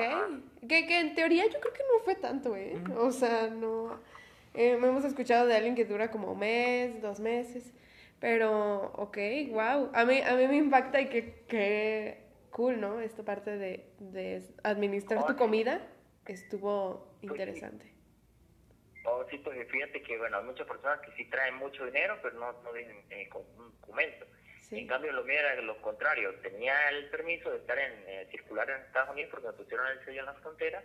Que, 0.69 0.87
que 0.87 1.01
en 1.01 1.15
teoría 1.15 1.45
yo 1.47 1.59
creo 1.61 1.73
que 1.73 1.83
no 1.93 2.05
fue 2.05 2.15
tanto, 2.15 2.57
¿eh? 2.57 2.83
O 2.97 3.11
sea, 3.11 3.49
no. 3.49 4.01
eh, 4.55 4.73
hemos 4.73 5.05
escuchado 5.05 5.47
de 5.47 5.57
alguien 5.57 5.75
que 5.75 5.85
dura 5.87 6.11
como 6.11 6.33
un 6.33 6.39
mes, 6.41 7.01
dos 7.01 7.21
meses. 7.21 7.73
Pero, 8.21 8.93
ok, 8.97 9.17
wow. 9.51 9.91
A 9.95 10.05
mí, 10.05 10.21
a 10.21 10.37
mí 10.37 10.47
me 10.47 10.57
impacta 10.59 11.01
y 11.01 11.09
que, 11.09 11.45
que 11.49 12.23
cool, 12.51 12.81
¿no? 12.81 13.01
Esta 13.01 13.25
parte 13.25 13.57
de, 13.59 13.93
de 13.99 14.43
administrar 14.63 15.25
tu 15.27 15.35
Oh, 15.35 15.39
sí. 15.39 15.39
comida 15.39 15.89
estuvo 16.26 17.17
interesante. 17.23 17.93
oh 19.05 19.25
sí 19.31 19.38
pues 19.38 19.69
fíjate 19.71 20.02
que 20.02 20.19
bueno 20.19 20.38
hay 20.38 20.45
muchas 20.45 20.67
personas 20.67 21.00
que 21.00 21.12
sí 21.17 21.25
traen 21.31 21.57
mucho 21.57 21.85
dinero 21.87 22.19
pero 22.23 22.38
no 22.38 22.52
no 22.62 22.71
tienen 22.71 23.05
eh, 23.11 23.29
un 23.35 23.73
documento 23.81 24.26
Sí. 24.69 24.79
en 24.79 24.87
cambio 24.87 25.12
lo 25.12 25.25
mío 25.25 25.38
era 25.38 25.61
lo 25.61 25.76
contrario 25.83 26.35
tenía 26.37 26.88
el 26.91 27.11
permiso 27.11 27.50
de 27.50 27.59
estar 27.59 27.79
en 27.79 27.93
eh, 28.07 28.26
circular 28.31 28.71
en 28.71 28.81
Estados 28.83 29.11
Unidos 29.11 29.31
porque 29.33 29.49
me 29.49 29.52
pusieron 29.55 29.87
el 29.88 30.05
sello 30.05 30.21
en 30.21 30.26
la 30.26 30.35
frontera 30.35 30.83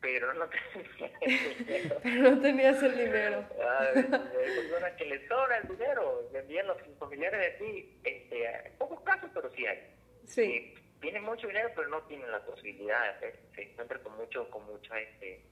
pero 0.00 0.34
no 0.34 0.48
tenía 0.50 1.12
el 1.22 1.58
dinero. 1.58 2.00
Pero 2.02 2.30
no 2.30 2.40
tenías 2.42 2.82
el 2.82 2.94
dinero. 2.98 3.46
Ah, 3.62 3.88
Hay 3.94 4.02
personas 4.02 4.92
que 4.98 5.04
les 5.06 5.26
sobra 5.28 5.56
el 5.58 5.68
dinero, 5.68 6.28
envían 6.34 6.66
los 6.66 6.76
familiares 6.98 7.40
de 7.40 7.50
ti, 7.66 8.00
este, 8.04 8.44
en 8.66 8.76
pocos 8.76 9.00
casos, 9.00 9.30
pero 9.32 9.50
sí 9.52 9.64
hay. 9.64 9.78
Sí. 10.26 10.74
Que 10.74 10.83
tienen 11.04 11.22
mucho 11.22 11.46
dinero, 11.46 11.70
pero 11.76 11.88
no 11.88 12.00
tienen 12.04 12.30
la 12.32 12.42
posibilidad 12.46 13.02
de 13.02 13.08
hacer, 13.10 13.40
se 13.54 13.62
encuentran 13.62 14.02
con 14.02 14.16
mucho, 14.16 14.50
con 14.50 14.64
mucha, 14.64 14.98
este, 14.98 15.44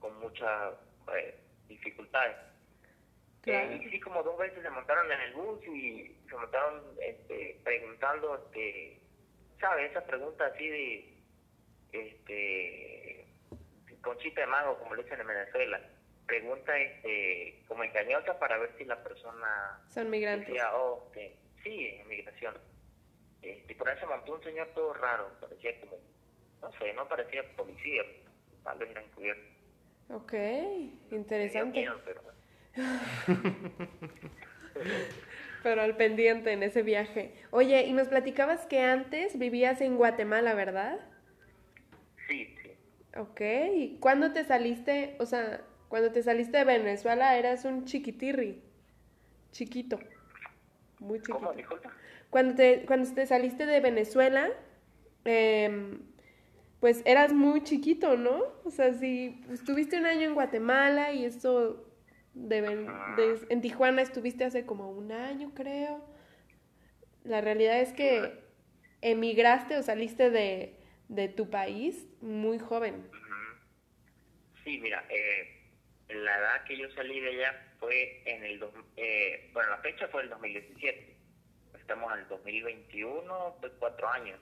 con 0.00 0.18
muchas 0.18 0.74
eh, 1.16 1.38
dificultades. 1.68 2.36
Claro. 3.42 3.70
Eh, 3.70 3.82
y 3.84 3.90
sí, 3.90 4.00
como 4.00 4.20
dos 4.24 4.36
veces 4.36 4.60
se 4.60 4.70
montaron 4.70 5.10
en 5.12 5.20
el 5.20 5.32
bus 5.34 5.64
y 5.64 6.16
se 6.28 6.36
montaron 6.36 6.82
este, 7.00 7.60
preguntando, 7.62 8.34
este, 8.46 9.00
¿sabes? 9.60 9.92
Esa 9.92 10.04
pregunta 10.04 10.46
así 10.46 10.68
de, 10.68 11.18
este, 11.92 13.26
conchita 14.02 14.40
de 14.40 14.46
mango, 14.48 14.76
como 14.80 14.96
le 14.96 15.04
dicen 15.04 15.20
en 15.20 15.26
Venezuela. 15.28 15.80
Pregunta 16.26 16.76
este, 16.76 17.62
como 17.68 17.84
engañosa 17.84 18.36
para 18.40 18.58
ver 18.58 18.74
si 18.76 18.84
la 18.86 19.00
persona 19.04 19.80
Son 19.86 20.10
migrantes. 20.10 20.48
decía, 20.48 20.74
oh, 20.74 21.12
que 21.12 21.36
sí, 21.62 21.86
en 22.00 22.08
migración. 22.08 22.71
Este, 23.42 23.74
por 23.74 23.88
ahí 23.88 23.98
se 23.98 24.06
montó 24.06 24.34
un 24.34 24.42
señor 24.42 24.68
todo 24.74 24.94
raro, 24.94 25.28
parecía 25.40 25.78
como, 25.80 25.96
no 26.60 26.72
sé, 26.78 26.92
no 26.94 27.08
parecía 27.08 27.42
policía, 27.56 28.02
tal 28.62 28.78
vez 28.78 28.90
era 28.90 29.02
encubierto. 29.02 29.42
Ok, 30.10 30.34
interesante. 31.10 31.80
miedo, 31.80 32.00
pero 32.04 32.22
Pero 35.62 35.82
al 35.82 35.96
pendiente 35.96 36.52
en 36.52 36.62
ese 36.62 36.82
viaje. 36.82 37.34
Oye, 37.50 37.82
y 37.86 37.92
nos 37.92 38.08
platicabas 38.08 38.66
que 38.66 38.80
antes 38.80 39.38
vivías 39.38 39.80
en 39.80 39.96
Guatemala, 39.96 40.54
¿verdad? 40.54 40.98
sí, 42.28 42.56
sí. 42.62 42.72
Ok, 43.16 43.40
¿y 43.74 43.98
cuándo 44.00 44.32
te 44.32 44.44
saliste? 44.44 45.16
O 45.20 45.26
sea, 45.26 45.62
cuando 45.88 46.10
te 46.12 46.22
saliste 46.22 46.56
de 46.58 46.64
Venezuela 46.64 47.36
eras 47.36 47.64
un 47.64 47.84
chiquitirri. 47.84 48.62
Chiquito. 49.52 49.98
Muy 50.98 51.18
chiquito. 51.18 51.38
¿Cómo? 51.38 51.52
Disculpa. 51.52 51.92
Cuando 52.32 52.54
te, 52.54 52.86
cuando 52.86 53.12
te 53.12 53.26
saliste 53.26 53.66
de 53.66 53.80
Venezuela, 53.80 54.48
em, 55.26 56.00
pues 56.80 57.02
eras 57.04 57.34
muy 57.34 57.62
chiquito, 57.62 58.16
¿no? 58.16 58.42
O 58.64 58.70
sea, 58.70 58.94
si 58.94 59.44
estuviste 59.52 59.98
un 59.98 60.06
año 60.06 60.22
en 60.22 60.34
Guatemala 60.34 61.12
y 61.12 61.26
esto 61.26 61.86
De, 62.32 62.62
de, 62.62 63.46
en 63.50 63.60
Tijuana 63.60 64.00
estuviste 64.00 64.44
hace 64.44 64.64
como 64.64 64.90
un 64.90 65.12
año, 65.12 65.52
creo. 65.54 66.02
La 67.22 67.42
realidad 67.42 67.78
es 67.82 67.92
que 67.92 68.32
emigraste 69.02 69.76
o 69.76 69.82
saliste 69.82 70.30
de, 70.30 70.80
de 71.08 71.28
tu 71.28 71.50
país 71.50 72.08
muy 72.22 72.58
joven. 72.58 73.10
Sí, 74.64 74.78
mira, 74.80 75.04
eh, 75.10 75.68
la 76.08 76.38
edad 76.38 76.64
que 76.64 76.78
yo 76.78 76.90
salí 76.92 77.20
de 77.20 77.28
allá 77.28 77.74
fue 77.78 78.22
en 78.24 78.42
el... 78.42 78.64
Eh, 78.96 79.50
bueno, 79.52 79.68
la 79.68 79.78
fecha 79.82 80.08
fue 80.08 80.22
el 80.22 80.30
2017. 80.30 81.12
Estamos 81.82 82.16
el 82.16 82.28
2021, 82.28 83.56
pues 83.60 83.72
cuatro 83.80 84.08
años. 84.08 84.38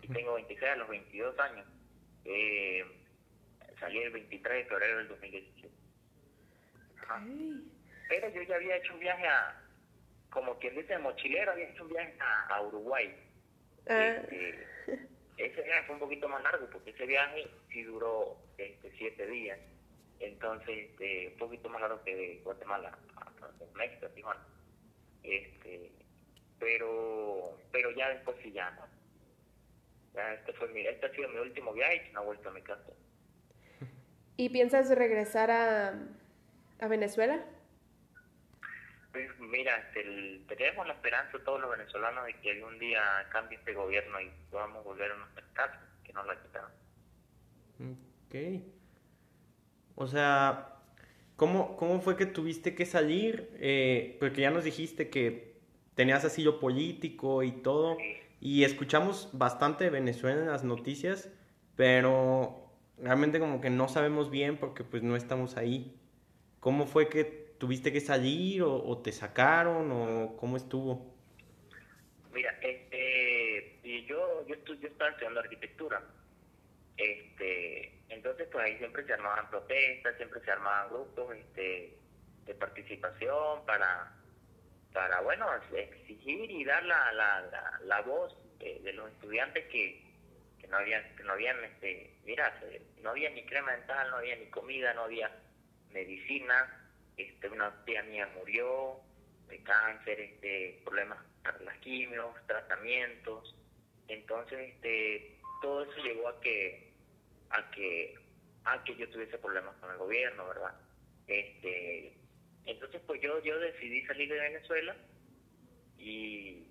Y 0.00 0.08
tengo 0.08 0.34
26 0.34 0.70
a 0.70 0.76
los 0.76 0.88
22 0.88 1.38
años. 1.40 1.66
Eh, 2.24 2.84
salí 3.80 3.98
el 3.98 4.12
23 4.12 4.64
de 4.64 4.70
febrero 4.70 4.98
del 4.98 5.08
2017. 5.08 5.74
Pero 8.08 8.28
yo 8.28 8.42
ya 8.42 8.54
había 8.54 8.76
hecho 8.76 8.94
un 8.94 9.00
viaje 9.00 9.26
a, 9.26 9.60
como 10.30 10.56
quien 10.60 10.76
dice, 10.76 10.96
mochilero, 10.98 11.50
había 11.50 11.68
hecho 11.68 11.82
un 11.82 11.90
viaje 11.90 12.14
a, 12.48 12.62
Uruguay. 12.62 13.12
Ah. 13.88 14.16
Este, 14.22 14.68
ese 15.36 15.62
viaje 15.62 15.86
fue 15.86 15.94
un 15.96 16.00
poquito 16.00 16.28
más 16.28 16.44
largo 16.44 16.70
porque 16.70 16.90
ese 16.90 17.06
viaje 17.06 17.50
sí 17.72 17.82
duró 17.82 18.38
este, 18.56 18.92
siete 18.96 19.26
días. 19.26 19.58
Entonces, 20.20 20.90
este, 20.90 21.28
un 21.32 21.38
poquito 21.38 21.68
más 21.68 21.80
largo 21.80 22.02
que 22.04 22.14
de 22.14 22.40
Guatemala 22.44 22.96
a, 23.16 23.76
México, 23.76 24.06
Tijuana. 24.14 24.46
Este, 25.24 25.90
pero, 26.64 27.58
pero 27.70 27.90
ya 27.90 28.08
después 28.08 28.36
sí 28.42 28.50
ya 28.50 28.70
no. 28.70 28.86
Ya 30.14 30.32
este 30.32 30.52
fue 30.54 30.68
mi, 30.68 30.80
este 30.86 31.06
ha 31.06 31.10
sido 31.10 31.28
mi 31.28 31.38
último 31.38 31.72
viaje 31.74 32.06
y 32.08 32.12
no 32.12 32.22
he 32.22 32.24
vuelto 32.24 32.48
a 32.48 32.52
mi 32.52 32.62
casa. 32.62 32.90
¿Y 34.36 34.48
piensas 34.48 34.88
regresar 34.90 35.50
a, 35.50 35.94
a 36.80 36.88
Venezuela? 36.88 37.44
Pues 39.12 39.28
mira, 39.38 39.90
tenemos 39.92 40.86
la 40.86 40.94
esperanza 40.94 41.38
todos 41.44 41.60
los 41.60 41.70
venezolanos 41.70 42.24
de 42.24 42.34
que 42.40 42.52
algún 42.52 42.78
día 42.78 43.02
cambie 43.30 43.58
este 43.58 43.74
gobierno 43.74 44.20
y 44.20 44.30
podamos 44.50 44.82
volver 44.82 45.12
a 45.12 45.16
nuestra 45.16 45.44
casa, 45.52 45.80
que 46.02 46.12
nos 46.12 46.26
la 46.26 46.40
quitaron. 46.40 46.70
Ok. 47.78 48.62
O 49.96 50.06
sea, 50.08 50.78
¿cómo, 51.36 51.76
cómo 51.76 52.00
fue 52.00 52.16
que 52.16 52.26
tuviste 52.26 52.74
que 52.74 52.86
salir? 52.86 53.50
Eh, 53.60 54.16
porque 54.18 54.40
ya 54.40 54.50
nos 54.50 54.64
dijiste 54.64 55.10
que 55.10 55.53
tenías 55.94 56.24
asilo 56.24 56.60
político 56.60 57.42
y 57.42 57.52
todo. 57.52 57.96
Y 58.40 58.64
escuchamos 58.64 59.30
bastante 59.32 59.84
de 59.84 59.90
Venezuela 59.90 60.40
en 60.40 60.48
las 60.48 60.64
noticias, 60.64 61.30
pero 61.76 62.70
realmente 62.98 63.40
como 63.40 63.60
que 63.60 63.70
no 63.70 63.88
sabemos 63.88 64.30
bien 64.30 64.56
porque 64.56 64.84
pues 64.84 65.02
no 65.02 65.16
estamos 65.16 65.56
ahí. 65.56 65.96
¿Cómo 66.60 66.86
fue 66.86 67.08
que 67.08 67.44
¿Tuviste 67.58 67.92
que 67.92 68.00
salir 68.00 68.62
o, 68.62 68.98
te 68.98 69.12
sacaron 69.12 69.90
o 69.92 70.36
cómo 70.36 70.56
estuvo? 70.56 71.14
Mira, 72.32 72.50
este, 72.60 73.78
yo, 74.06 74.46
yo, 74.46 74.56
yo 74.74 74.88
estaba 74.88 75.10
estudiando 75.10 75.40
arquitectura. 75.40 76.02
Este, 76.96 78.02
entonces 78.08 78.48
pues 78.52 78.64
ahí 78.64 78.76
siempre 78.78 79.04
se 79.06 79.12
armaban 79.12 79.48
protestas, 79.50 80.16
siempre 80.16 80.40
se 80.42 80.50
armaban 80.50 80.90
grupos 80.90 81.36
este, 81.36 81.96
de 82.44 82.54
participación 82.54 83.64
para, 83.64 84.12
para 84.94 85.20
bueno, 85.22 85.46
exigir 85.76 86.50
y 86.50 86.64
dar 86.64 86.84
la, 86.84 87.12
la, 87.12 87.78
la, 87.82 88.00
voz 88.02 88.32
de, 88.60 88.92
los 88.92 89.10
estudiantes 89.10 89.66
que, 89.66 90.00
que 90.60 90.68
no 90.68 90.76
habían, 90.76 91.16
que 91.16 91.24
no 91.24 91.32
habían, 91.32 91.62
este, 91.64 92.16
mira, 92.24 92.54
no 93.02 93.10
había 93.10 93.28
ni 93.30 93.44
crema 93.44 93.72
dental, 93.72 94.08
no 94.10 94.18
había 94.18 94.36
ni 94.36 94.46
comida, 94.46 94.94
no 94.94 95.02
había 95.02 95.32
medicina, 95.90 96.88
este, 97.16 97.48
una 97.48 97.84
tía 97.84 98.04
mía 98.04 98.30
murió 98.36 99.00
de 99.48 99.60
cáncer, 99.64 100.20
este, 100.20 100.80
problemas 100.84 101.18
para 101.42 101.58
las 101.62 101.76
quimios, 101.78 102.34
tratamientos. 102.46 103.52
Entonces, 104.06 104.74
este, 104.74 105.40
todo 105.60 105.82
eso 105.82 106.02
llegó 106.04 106.28
a 106.28 106.40
que, 106.40 106.92
a 107.50 107.68
que, 107.72 108.14
a 108.64 108.84
que 108.84 108.94
yo 108.94 109.10
tuviese 109.10 109.38
problemas 109.38 109.74
con 109.80 109.90
el 109.90 109.98
gobierno, 109.98 110.46
¿verdad? 110.46 110.74
Este, 111.26 112.16
entonces, 112.66 113.00
pues 113.06 113.20
yo, 113.20 113.42
yo 113.42 113.58
decidí 113.58 114.04
salir 114.06 114.28
de 114.28 114.40
Venezuela 114.40 114.96
y, 115.98 116.66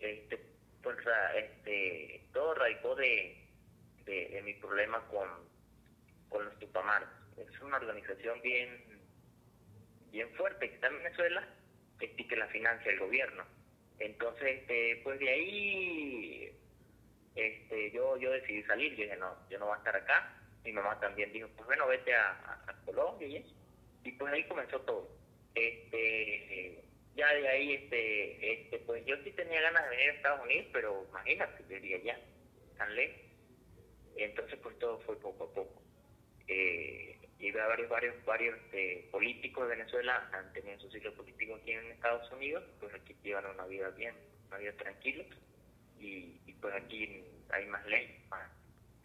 este, 0.00 0.40
pues, 0.82 0.96
este, 1.36 2.24
todo 2.32 2.54
radicó 2.54 2.94
de, 2.94 3.36
de, 4.04 4.42
mi 4.44 4.54
problema 4.54 5.00
con, 5.08 5.28
con 6.28 6.44
los 6.44 6.58
Tupamaros. 6.58 7.08
Es 7.36 7.60
una 7.60 7.76
organización 7.76 8.40
bien 8.42 8.96
bien 10.16 10.30
fuerte 10.30 10.68
que 10.68 10.74
está 10.76 10.86
en 10.86 10.96
Venezuela 10.98 11.46
y 12.00 12.24
que 12.24 12.36
la 12.36 12.46
financia 12.46 12.90
el 12.90 13.00
gobierno. 13.00 13.44
Entonces, 13.98 14.60
este, 14.60 15.00
pues 15.04 15.18
de 15.18 15.28
ahí 15.28 16.52
este, 17.34 17.90
yo, 17.90 18.16
yo 18.16 18.30
decidí 18.30 18.62
salir, 18.62 18.94
yo 18.96 19.04
dije, 19.04 19.16
no, 19.16 19.36
yo 19.50 19.58
no 19.58 19.66
voy 19.66 19.74
a 19.74 19.78
estar 19.78 19.94
acá. 19.94 20.34
Mi 20.64 20.72
mamá 20.72 20.98
también 21.00 21.32
dijo, 21.32 21.48
pues 21.54 21.66
bueno, 21.66 21.86
vete 21.86 22.14
a, 22.14 22.62
Colombia. 22.86 23.42
Y 24.04 24.12
pues 24.12 24.32
ahí 24.32 24.44
comenzó 24.44 24.80
todo. 24.80 25.08
Este, 25.56 26.84
ya 27.16 27.32
de 27.32 27.48
ahí, 27.48 27.72
este, 27.72 28.52
este, 28.52 28.78
pues 28.80 29.04
yo 29.06 29.16
sí 29.24 29.30
tenía 29.32 29.60
ganas 29.62 29.84
de 29.84 29.90
venir 29.90 30.10
a 30.10 30.12
Estados 30.12 30.44
Unidos, 30.44 30.66
pero 30.72 31.06
imagínate, 31.08 31.64
diría 31.64 31.98
ya, 32.02 32.20
tan 32.76 32.94
lejos. 32.94 33.20
Entonces, 34.16 34.58
pues 34.62 34.78
todo 34.78 34.98
fue 35.00 35.18
poco 35.18 35.44
a 35.44 35.54
poco. 35.54 35.82
Eh, 36.46 37.18
y 37.38 37.50
varios, 37.52 37.88
varios, 37.88 38.24
varios 38.24 38.56
este, 38.64 39.08
políticos 39.10 39.68
de 39.68 39.76
Venezuela 39.76 40.28
han 40.32 40.52
tenido 40.52 40.78
su 40.78 40.90
ciclo 40.90 41.12
político 41.14 41.54
aquí 41.56 41.72
en 41.72 41.90
Estados 41.92 42.30
Unidos, 42.32 42.64
pues 42.78 42.94
aquí 42.94 43.16
llevan 43.22 43.46
una 43.46 43.66
vida 43.66 43.90
bien, 43.90 44.14
una 44.48 44.58
vida 44.58 44.72
tranquila, 44.72 45.24
y, 45.98 46.38
pues 46.60 46.74
aquí 46.74 47.24
hay 47.50 47.66
más 47.66 47.84
ley, 47.86 48.24
más, 48.28 48.50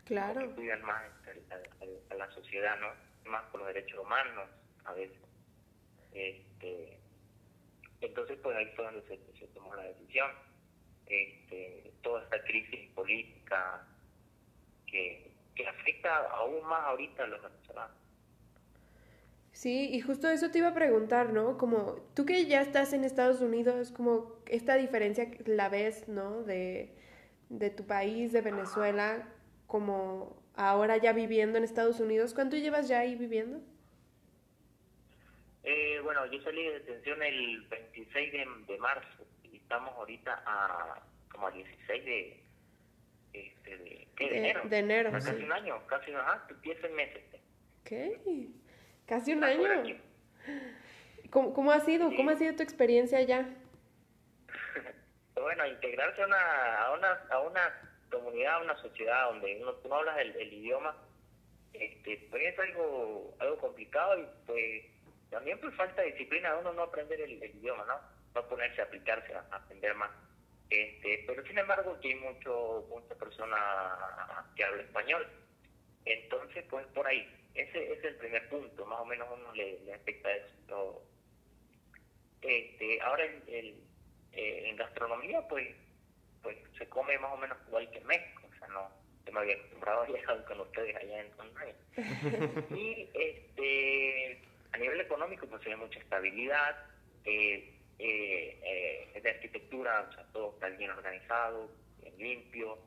claro. 0.06 0.54
cuidan 0.56 0.82
más 0.82 1.04
a, 2.10 2.16
la 2.16 2.30
sociedad, 2.32 2.78
¿no? 2.80 2.88
Más 3.30 3.44
por 3.52 3.62
los 3.62 3.74
derechos 3.74 4.00
humanos, 4.00 4.50
a 4.86 4.94
veces. 4.94 5.18
Este, 6.13 7.00
entonces, 8.02 8.38
pues 8.41 8.56
ahí 8.58 8.67
fue 8.76 8.86
donde 8.86 9.02
se, 9.08 9.47
tomó 9.47 9.76
la 9.76 9.84
decisión. 9.84 10.32
Este, 11.06 11.91
toda 12.02 12.24
esta 12.24 12.41
crisis 12.43 12.89
política 12.91 13.86
que, 14.88 15.32
que 15.56 15.67
afecta 15.67 16.28
aún 16.30 16.65
más 16.65 16.82
ahorita 16.86 17.24
a 17.24 17.28
los 17.28 17.41
venezolanos. 17.41 18.02
Sí, 19.62 19.89
y 19.91 20.02
justo 20.02 20.30
eso 20.30 20.50
te 20.50 20.60
iba 20.60 20.69
a 20.69 20.74
preguntar, 20.74 21.34
¿no? 21.34 21.58
Como 21.58 21.97
tú 22.15 22.26
que 22.26 22.45
ya 22.45 22.62
estás 22.62 22.93
en 22.93 23.04
Estados 23.04 23.41
Unidos, 23.41 23.91
como 23.91 24.38
esta 24.47 24.76
diferencia 24.76 25.30
la 25.45 25.69
ves, 25.69 26.08
¿no? 26.08 26.43
De, 26.43 26.95
tu 27.76 27.86
país, 27.86 28.32
de 28.32 28.41
Venezuela, 28.41 29.28
como 29.67 30.41
ahora 30.56 30.97
ya 30.97 31.13
viviendo 31.13 31.58
en 31.58 31.63
Estados 31.63 32.00
Unidos. 32.00 32.34
¿Cuánto 32.34 32.56
llevas 32.58 32.88
ya 32.88 33.00
ahí 33.00 33.15
viviendo? 33.15 33.60
Eh, 35.63 36.00
bueno, 36.04 36.26
yo 36.26 36.41
salí 36.41 36.63
de 36.63 36.80
detención 36.80 37.21
el 37.21 37.62
26 37.67 38.32
de, 38.67 38.78
marzo 38.80 39.26
y 39.43 39.58
estamos 39.58 39.93
ahorita 39.95 40.41
a 40.45 41.02
como 41.32 41.47
a 41.47 41.52
16 41.52 42.06
de, 42.06 42.43
este, 43.34 43.78
de, 43.78 44.08
¿qué? 44.15 44.30
de, 44.30 44.38
enero. 44.38 44.62
De 44.65 44.78
enero, 44.80 45.12
Casi 45.12 45.43
un 45.43 45.52
año, 45.52 45.88
casi, 45.88 46.13
ajá, 46.13 46.47
10 46.62 46.91
meses. 46.91 47.24
¿Qué? 47.84 48.19
Casi 49.06 49.34
un 49.34 49.43
año. 49.43 49.97
¿Cómo, 51.30 51.54
¿Cómo, 51.54 51.71
ha 51.71 51.80
sido? 51.80 52.13
¿Cómo 52.15 52.32
ha 52.32 52.36
sido 52.36 52.56
tu 52.56 52.63
experiencia 52.63 53.19
allá? 53.19 53.47
bueno, 55.36 55.65
integrarse 55.67 56.24
a 56.24 56.26
una, 56.26 56.82
a 56.82 56.93
una, 56.93 57.12
a 57.30 57.39
una 57.41 57.91
comunidad, 58.12 58.56
a 58.56 58.63
una 58.63 58.78
sociedad 58.82 59.30
donde 59.30 59.62
uno, 59.62 59.74
tú 59.76 59.89
no 59.89 59.95
hablas 59.95 60.17
el, 60.19 60.54
idioma, 60.54 60.95
este, 61.74 62.28
pues 62.30 62.43
es 62.43 62.60
algo, 62.60 63.36
algo 63.39 63.58
complicado 63.60 64.19
y 64.19 64.26
pues 64.45 64.84
también 65.32 65.60
pues 65.60 65.74
falta 65.76 66.02
disciplina 66.02 66.56
uno 66.58 66.74
no 66.74 66.84
aprender 66.84 67.20
el, 67.22 67.44
idioma, 67.44 67.86
¿no? 67.86 68.00
No 68.36 68.48
ponerse 68.48 68.82
a 68.82 68.84
aplicarse, 68.84 69.34
a, 69.34 69.39
aprender 69.52 69.96
más. 69.96 70.12
Este, 70.70 71.24
pero 71.26 71.44
sin 71.46 71.58
embargo 71.58 71.96
aquí 71.98 72.10
hay 72.10 72.15
mucho, 72.15 72.86
mucha 72.89 73.15
persona 73.15 74.46
que 74.56 74.63
habla 74.63 74.84
español. 74.84 75.26
Entonces, 76.06 76.65
pues 76.70 76.86
por 76.88 77.08
ahí, 77.08 77.28
ese, 77.56 77.94
es 77.94 78.04
el 78.04 78.15
primer 78.17 78.48
punto, 78.50 78.86
más 78.86 79.00
o 79.00 79.06
menos 79.06 79.28
uno 79.32 79.54
le, 79.54 79.80
le 79.80 79.94
afecta 79.94 80.30
eso. 80.32 81.02
Este, 82.41 83.02
ahora 83.02 83.24
el, 83.24 83.82
eh, 84.34 84.70
en 84.70 84.76
gastronomía, 84.76 85.48
pues, 85.48 85.70
pues 86.41 86.58
se 86.78 86.89
come 86.89 87.17
más 87.20 87.34
o 87.34 87.38
menos 87.38 87.58
igual 87.67 87.89
que 87.91 88.00
en 88.00 88.08
México, 88.08 88.41
o 88.50 88.58
sea, 88.58 88.67
no, 88.70 88.89
yo 89.26 89.32
me 89.32 89.39
había 89.41 89.56
acostumbrado 89.56 90.02
a 90.02 90.06
viajar 90.08 90.46
con 90.48 90.60
ustedes 90.62 90.96
allá 90.96 91.22
en 91.22 91.36
Sonrey. 91.36 91.74
y 92.72 93.10
este, 93.13 94.41
a 94.74 94.78
nivel 94.78 95.02
económico, 95.02 95.48
pues 95.48 95.66
hay 95.66 95.76
mucha 95.76 96.00
estabilidad, 96.00 96.86
eh, 97.26 97.74
eh, 98.00 99.10
eh, 99.14 99.22
de 99.22 99.30
arquitectura, 99.30 100.08
o 100.10 100.14
sea, 100.14 100.24
todo 100.34 100.54
está 100.54 100.70
bien 100.70 100.90
organizado, 100.90 101.70
bien 102.02 102.18
limpio, 102.18 102.80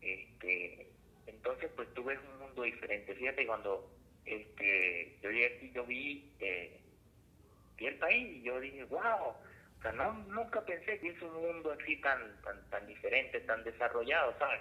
este, 0.00 0.86
entonces 1.26 1.70
pues 1.76 1.92
tú 1.94 2.04
ves 2.04 2.18
un 2.32 2.38
mundo 2.38 2.62
diferente. 2.62 3.14
Fíjate 3.14 3.46
cuando 3.46 3.90
este, 4.24 5.18
yo 5.22 5.30
llegué 5.30 5.56
aquí, 5.56 5.72
yo 5.72 5.84
vi, 5.84 6.32
eh, 6.40 6.80
vi 7.76 7.86
el 7.86 7.96
país 7.96 8.36
y 8.36 8.42
yo 8.42 8.60
dije, 8.60 8.84
wow, 8.84 9.28
o 9.28 9.82
sea, 9.82 9.92
no, 9.92 10.12
nunca 10.28 10.64
pensé 10.64 10.98
que 11.00 11.08
es 11.08 11.22
un 11.22 11.34
mundo 11.34 11.72
así 11.72 12.00
tan, 12.00 12.40
tan, 12.42 12.70
tan 12.70 12.86
diferente, 12.86 13.40
tan 13.40 13.62
desarrollado, 13.62 14.34
¿sabes? 14.38 14.60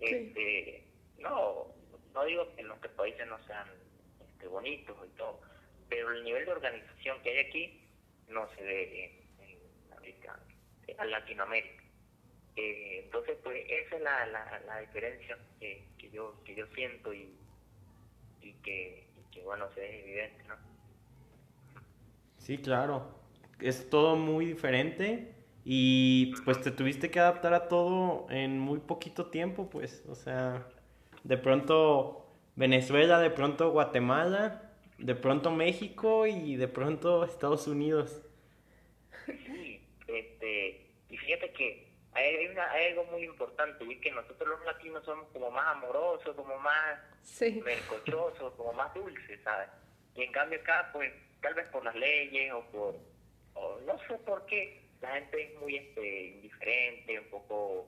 Este, 0.00 0.84
no, 1.18 1.66
no 2.12 2.24
digo 2.24 2.54
que 2.54 2.62
nuestros 2.62 2.92
países 2.94 3.26
no 3.26 3.38
sean 3.46 3.68
este, 4.28 4.46
bonitos 4.46 4.96
y 5.06 5.16
todo, 5.16 5.40
pero 5.88 6.10
el 6.12 6.24
nivel 6.24 6.44
de 6.44 6.52
organización 6.52 7.20
que 7.22 7.30
hay 7.30 7.46
aquí 7.46 7.88
no 8.28 8.48
se 8.54 8.62
ve 8.62 9.04
en, 9.04 10.98
en, 10.98 11.10
Latinoamérica. 11.10 11.84
Eh, 12.56 13.02
entonces, 13.04 13.36
pues 13.44 13.64
esa 13.68 13.96
es 13.96 14.02
la, 14.02 14.26
la, 14.26 14.60
la 14.66 14.80
diferencia 14.80 15.38
que, 15.60 15.84
que, 15.96 16.10
yo 16.10 16.42
que 16.44 16.54
yo 16.56 16.66
siento 16.74 17.12
y, 17.12 17.32
y, 18.42 18.52
que, 18.64 19.06
que, 19.30 19.42
bueno, 19.42 19.68
se 19.74 19.80
ve 19.80 20.00
evidente, 20.00 20.44
¿no? 20.48 20.56
Sí, 22.38 22.58
claro. 22.58 23.16
Es 23.60 23.88
todo 23.88 24.16
muy 24.16 24.46
diferente 24.46 25.34
y 25.64 26.34
pues 26.44 26.60
te 26.60 26.70
tuviste 26.70 27.10
que 27.10 27.20
adaptar 27.20 27.54
a 27.54 27.68
todo 27.68 28.26
en 28.30 28.58
muy 28.58 28.80
poquito 28.80 29.26
tiempo, 29.26 29.68
pues, 29.68 30.04
o 30.08 30.14
sea, 30.14 30.66
de 31.24 31.36
pronto 31.36 32.26
Venezuela, 32.56 33.18
de 33.18 33.30
pronto 33.30 33.70
Guatemala, 33.70 34.67
de 34.98 35.14
pronto 35.14 35.50
México 35.50 36.26
y 36.26 36.56
de 36.56 36.68
pronto 36.68 37.24
Estados 37.24 37.66
Unidos. 37.66 38.22
Sí, 39.26 39.80
este, 40.06 40.86
y 41.08 41.16
fíjate 41.16 41.52
que 41.52 41.88
hay, 42.12 42.46
una, 42.46 42.70
hay 42.72 42.88
algo 42.88 43.04
muy 43.04 43.24
importante, 43.24 43.84
y 43.84 44.00
que 44.00 44.10
nosotros 44.10 44.48
los 44.48 44.64
latinos 44.64 45.04
somos 45.04 45.28
como 45.32 45.50
más 45.50 45.76
amorosos, 45.76 46.34
como 46.34 46.58
más 46.58 46.98
sí. 47.22 47.62
como 48.56 48.72
más 48.72 48.92
dulces, 48.94 49.40
¿sabes? 49.44 49.68
Y 50.14 50.22
en 50.22 50.32
cambio 50.32 50.58
acá, 50.60 50.90
pues, 50.92 51.12
tal 51.40 51.54
vez 51.54 51.68
por 51.68 51.84
las 51.84 51.94
leyes 51.94 52.52
o 52.52 52.62
por, 52.72 52.96
o 53.54 53.80
no 53.86 53.98
sé 54.00 54.14
por 54.26 54.44
qué, 54.46 54.82
la 55.00 55.12
gente 55.12 55.44
es 55.44 55.60
muy 55.60 55.76
este, 55.76 56.26
indiferente, 56.28 57.20
un 57.20 57.26
poco 57.26 57.86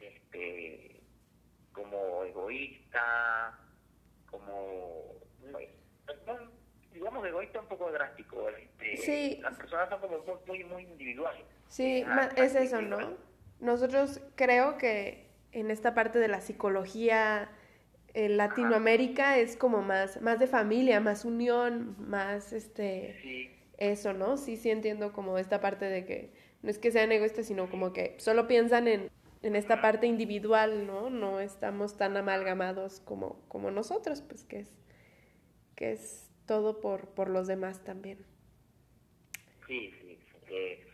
este, 0.00 1.00
como 1.72 2.24
egoísta, 2.24 3.58
como, 4.30 5.14
digamos, 6.92 7.26
egoísta 7.26 7.60
un 7.60 7.66
poco 7.66 7.90
drástico. 7.90 8.48
Este, 8.48 8.96
sí. 8.96 9.38
Las 9.42 9.56
personas 9.56 9.88
son 9.88 10.00
como 10.00 10.20
muy, 10.46 10.64
muy 10.64 10.82
individuales. 10.84 11.44
Sí, 11.68 12.04
es 12.36 12.54
eso, 12.54 12.82
¿no? 12.82 13.16
Nosotros 13.60 14.20
creo 14.34 14.76
que 14.76 15.30
en 15.52 15.70
esta 15.70 15.94
parte 15.94 16.18
de 16.18 16.28
la 16.28 16.40
psicología 16.40 17.50
en 18.14 18.36
Latinoamérica 18.36 19.38
es 19.38 19.56
como 19.56 19.82
más, 19.82 20.20
más 20.20 20.38
de 20.38 20.46
familia, 20.46 21.00
más 21.00 21.24
unión, 21.24 21.96
más 21.98 22.52
este 22.52 23.50
eso, 23.78 24.12
¿no? 24.12 24.36
Sí, 24.36 24.56
sí 24.56 24.70
entiendo 24.70 25.12
como 25.12 25.38
esta 25.38 25.60
parte 25.60 25.86
de 25.86 26.04
que 26.04 26.32
no 26.62 26.70
es 26.70 26.78
que 26.78 26.92
sean 26.92 27.10
egoístas, 27.10 27.46
sino 27.46 27.68
como 27.70 27.92
que 27.92 28.14
solo 28.18 28.46
piensan 28.46 28.86
en, 28.86 29.10
en 29.42 29.56
esta 29.56 29.80
parte 29.80 30.06
individual, 30.06 30.86
¿no? 30.86 31.10
No 31.10 31.40
estamos 31.40 31.96
tan 31.96 32.16
amalgamados 32.16 33.00
como, 33.00 33.40
como 33.48 33.70
nosotros, 33.70 34.22
pues 34.22 34.44
que 34.44 34.60
es, 34.60 34.70
que 35.76 35.92
es 35.92 36.30
todo 36.46 36.80
por, 36.80 37.08
por 37.14 37.28
los 37.28 37.46
demás 37.46 37.82
también. 37.84 38.24
Sí, 39.66 39.94
sí, 40.00 40.18
eh, 40.48 40.86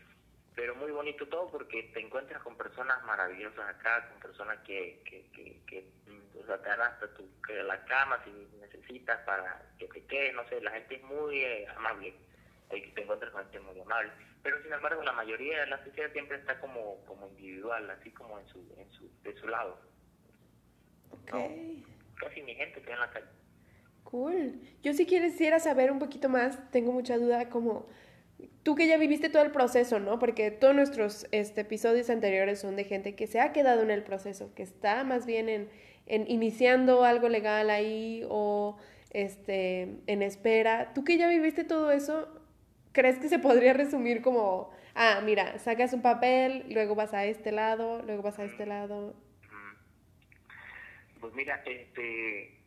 pero 0.55 0.75
muy 0.75 0.91
bonito 0.91 1.27
todo 1.27 1.49
porque 1.49 1.83
te 1.93 1.99
encuentras 1.99 2.41
con 2.43 2.55
personas 2.57 3.03
maravillosas 3.05 3.75
acá, 3.75 4.09
con 4.09 4.19
personas 4.19 4.59
que, 4.59 5.01
que, 5.05 5.29
que, 5.31 5.61
que 5.65 5.91
o 6.39 6.45
sea, 6.45 6.61
te 6.61 6.69
dan 6.69 6.81
hasta 6.81 7.13
tu, 7.13 7.27
que 7.41 7.63
la 7.63 7.83
cama 7.85 8.23
si 8.23 8.31
necesitas 8.59 9.19
para 9.25 9.73
que 9.77 9.87
te 9.87 10.05
quedes, 10.05 10.33
no 10.33 10.47
sé, 10.47 10.61
la 10.61 10.71
gente 10.71 10.95
es 10.95 11.03
muy 11.03 11.39
eh, 11.39 11.67
amable, 11.75 12.13
ahí 12.69 12.91
te 12.93 13.01
encuentras 13.01 13.31
con 13.31 13.41
gente 13.43 13.59
muy 13.59 13.79
amable 13.79 14.11
pero 14.41 14.61
sin 14.63 14.71
embargo 14.71 15.03
la 15.03 15.11
mayoría 15.11 15.61
de 15.61 15.67
la 15.67 15.83
sociedad 15.83 16.11
siempre 16.11 16.37
está 16.37 16.59
como, 16.59 17.03
como 17.05 17.27
individual, 17.27 17.89
así 17.89 18.11
como 18.11 18.39
en 18.39 18.47
su, 18.47 18.59
en 18.77 18.89
su, 18.91 19.09
de 19.23 19.35
su 19.35 19.47
lado. 19.47 19.79
Okay. 21.11 21.83
casi 22.15 22.41
mi 22.43 22.55
gente 22.55 22.79
está 22.79 22.93
en 22.93 22.99
la 22.99 23.09
calle. 23.09 23.27
Cool. 24.09 24.59
Yo 24.81 24.93
si 24.93 25.05
quisiera 25.05 25.59
saber 25.59 25.91
un 25.91 25.99
poquito 25.99 26.29
más, 26.29 26.57
tengo 26.71 26.91
mucha 26.91 27.19
duda 27.19 27.47
como 27.49 27.85
tú 28.63 28.73
que 28.73 28.87
ya 28.87 28.97
viviste 28.97 29.29
todo 29.29 29.43
el 29.43 29.51
proceso, 29.51 29.99
¿no? 29.99 30.17
Porque 30.17 30.49
todos 30.49 30.73
nuestros 30.73 31.27
este, 31.31 31.61
episodios 31.61 32.09
anteriores 32.09 32.59
son 32.59 32.75
de 32.75 32.85
gente 32.85 33.13
que 33.13 33.27
se 33.27 33.39
ha 33.39 33.51
quedado 33.51 33.83
en 33.83 33.91
el 33.91 34.01
proceso, 34.01 34.51
que 34.55 34.63
está 34.63 35.03
más 35.03 35.27
bien 35.27 35.47
en, 35.47 35.69
en 36.07 36.25
iniciando 36.27 37.03
algo 37.03 37.29
legal 37.29 37.69
ahí 37.69 38.23
o 38.29 38.77
este, 39.11 39.97
en 40.07 40.23
espera. 40.23 40.91
Tú 40.95 41.03
que 41.03 41.17
ya 41.17 41.27
viviste 41.27 41.63
todo 41.63 41.91
eso, 41.91 42.27
¿crees 42.93 43.19
que 43.19 43.29
se 43.29 43.37
podría 43.37 43.73
resumir 43.73 44.23
como, 44.23 44.71
ah, 44.95 45.21
mira, 45.23 45.59
sacas 45.59 45.93
un 45.93 46.01
papel, 46.01 46.65
luego 46.69 46.95
vas 46.95 47.13
a 47.13 47.25
este 47.25 47.51
lado, 47.51 48.01
luego 48.01 48.23
vas 48.23 48.39
a 48.39 48.45
este 48.45 48.65
lado? 48.65 49.15
Pues 51.21 51.31
mira, 51.35 51.61
este 51.67 52.58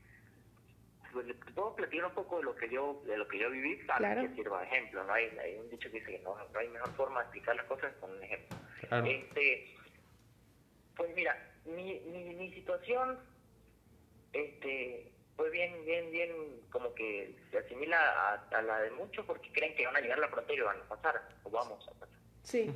puedo 1.54 1.74
platicar 1.76 2.06
un 2.06 2.14
poco 2.14 2.38
de 2.38 2.44
lo 2.44 2.56
que 2.56 2.68
yo 2.68 3.02
de 3.06 3.16
lo 3.16 3.28
que 3.28 3.38
yo 3.38 3.50
viví 3.50 3.76
para 3.86 4.20
que 4.20 4.34
sirva 4.34 4.60
de 4.60 4.66
ejemplo 4.66 5.04
no 5.04 5.12
hay, 5.12 5.26
hay, 5.38 5.56
un 5.56 5.68
dicho 5.70 5.90
que 5.90 5.98
dice 5.98 6.12
que 6.12 6.18
no, 6.20 6.36
no, 6.36 6.58
hay 6.58 6.68
mejor 6.68 6.90
forma 6.94 7.20
de 7.20 7.24
explicar 7.24 7.56
las 7.56 7.66
cosas 7.66 7.92
con 8.00 8.10
un 8.10 8.22
ejemplo 8.22 8.56
este 9.04 9.74
pues 10.96 11.14
mira 11.14 11.36
mi, 11.64 12.00
mi, 12.00 12.34
mi 12.34 12.52
situación 12.52 13.18
este 14.32 15.12
fue 15.36 15.50
bien, 15.50 15.84
bien, 15.84 16.10
bien, 16.10 16.30
como 16.70 16.94
que 16.94 17.34
se 17.50 17.58
asimila 17.58 18.38
a, 18.50 18.62
la 18.62 18.80
de 18.80 18.90
muchos 18.92 19.24
porque 19.26 19.50
creen 19.52 19.74
que 19.74 19.86
van 19.86 19.96
a 19.96 20.00
llegar 20.00 20.18
a 20.18 20.22
la 20.22 20.28
frontera 20.28 20.58
y 20.58 20.64
van 20.64 20.80
a 20.80 20.88
pasar, 20.88 21.28
o 21.42 21.50
vamos 21.50 21.86
a 21.88 21.92
pasar. 21.92 22.18
Sí. 22.42 22.72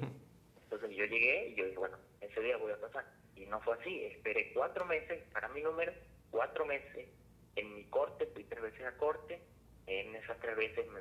Entonces 0.64 0.90
yo 0.90 1.04
llegué 1.04 1.48
y 1.48 1.54
yo 1.54 1.64
dije, 1.64 1.78
bueno, 1.78 1.98
ese 2.20 2.40
día 2.40 2.56
voy 2.56 2.72
a 2.72 2.80
pasar. 2.80 3.04
Y 3.36 3.46
no 3.46 3.60
fue 3.60 3.76
así, 3.78 4.04
esperé 4.06 4.52
cuatro 4.54 4.84
meses 4.86 5.22
para 5.32 5.48
mi 5.48 5.62
número, 5.62 5.92
cuatro 6.30 6.64
meses 6.64 7.08
en 7.56 7.74
mi 7.74 7.84
corte, 7.86 8.26
fui 8.26 8.44
tres 8.44 8.62
veces 8.62 8.86
a 8.86 8.96
corte, 8.96 9.40
en 9.86 10.14
esas 10.14 10.38
tres 10.40 10.56
veces 10.56 10.86
me 10.88 11.00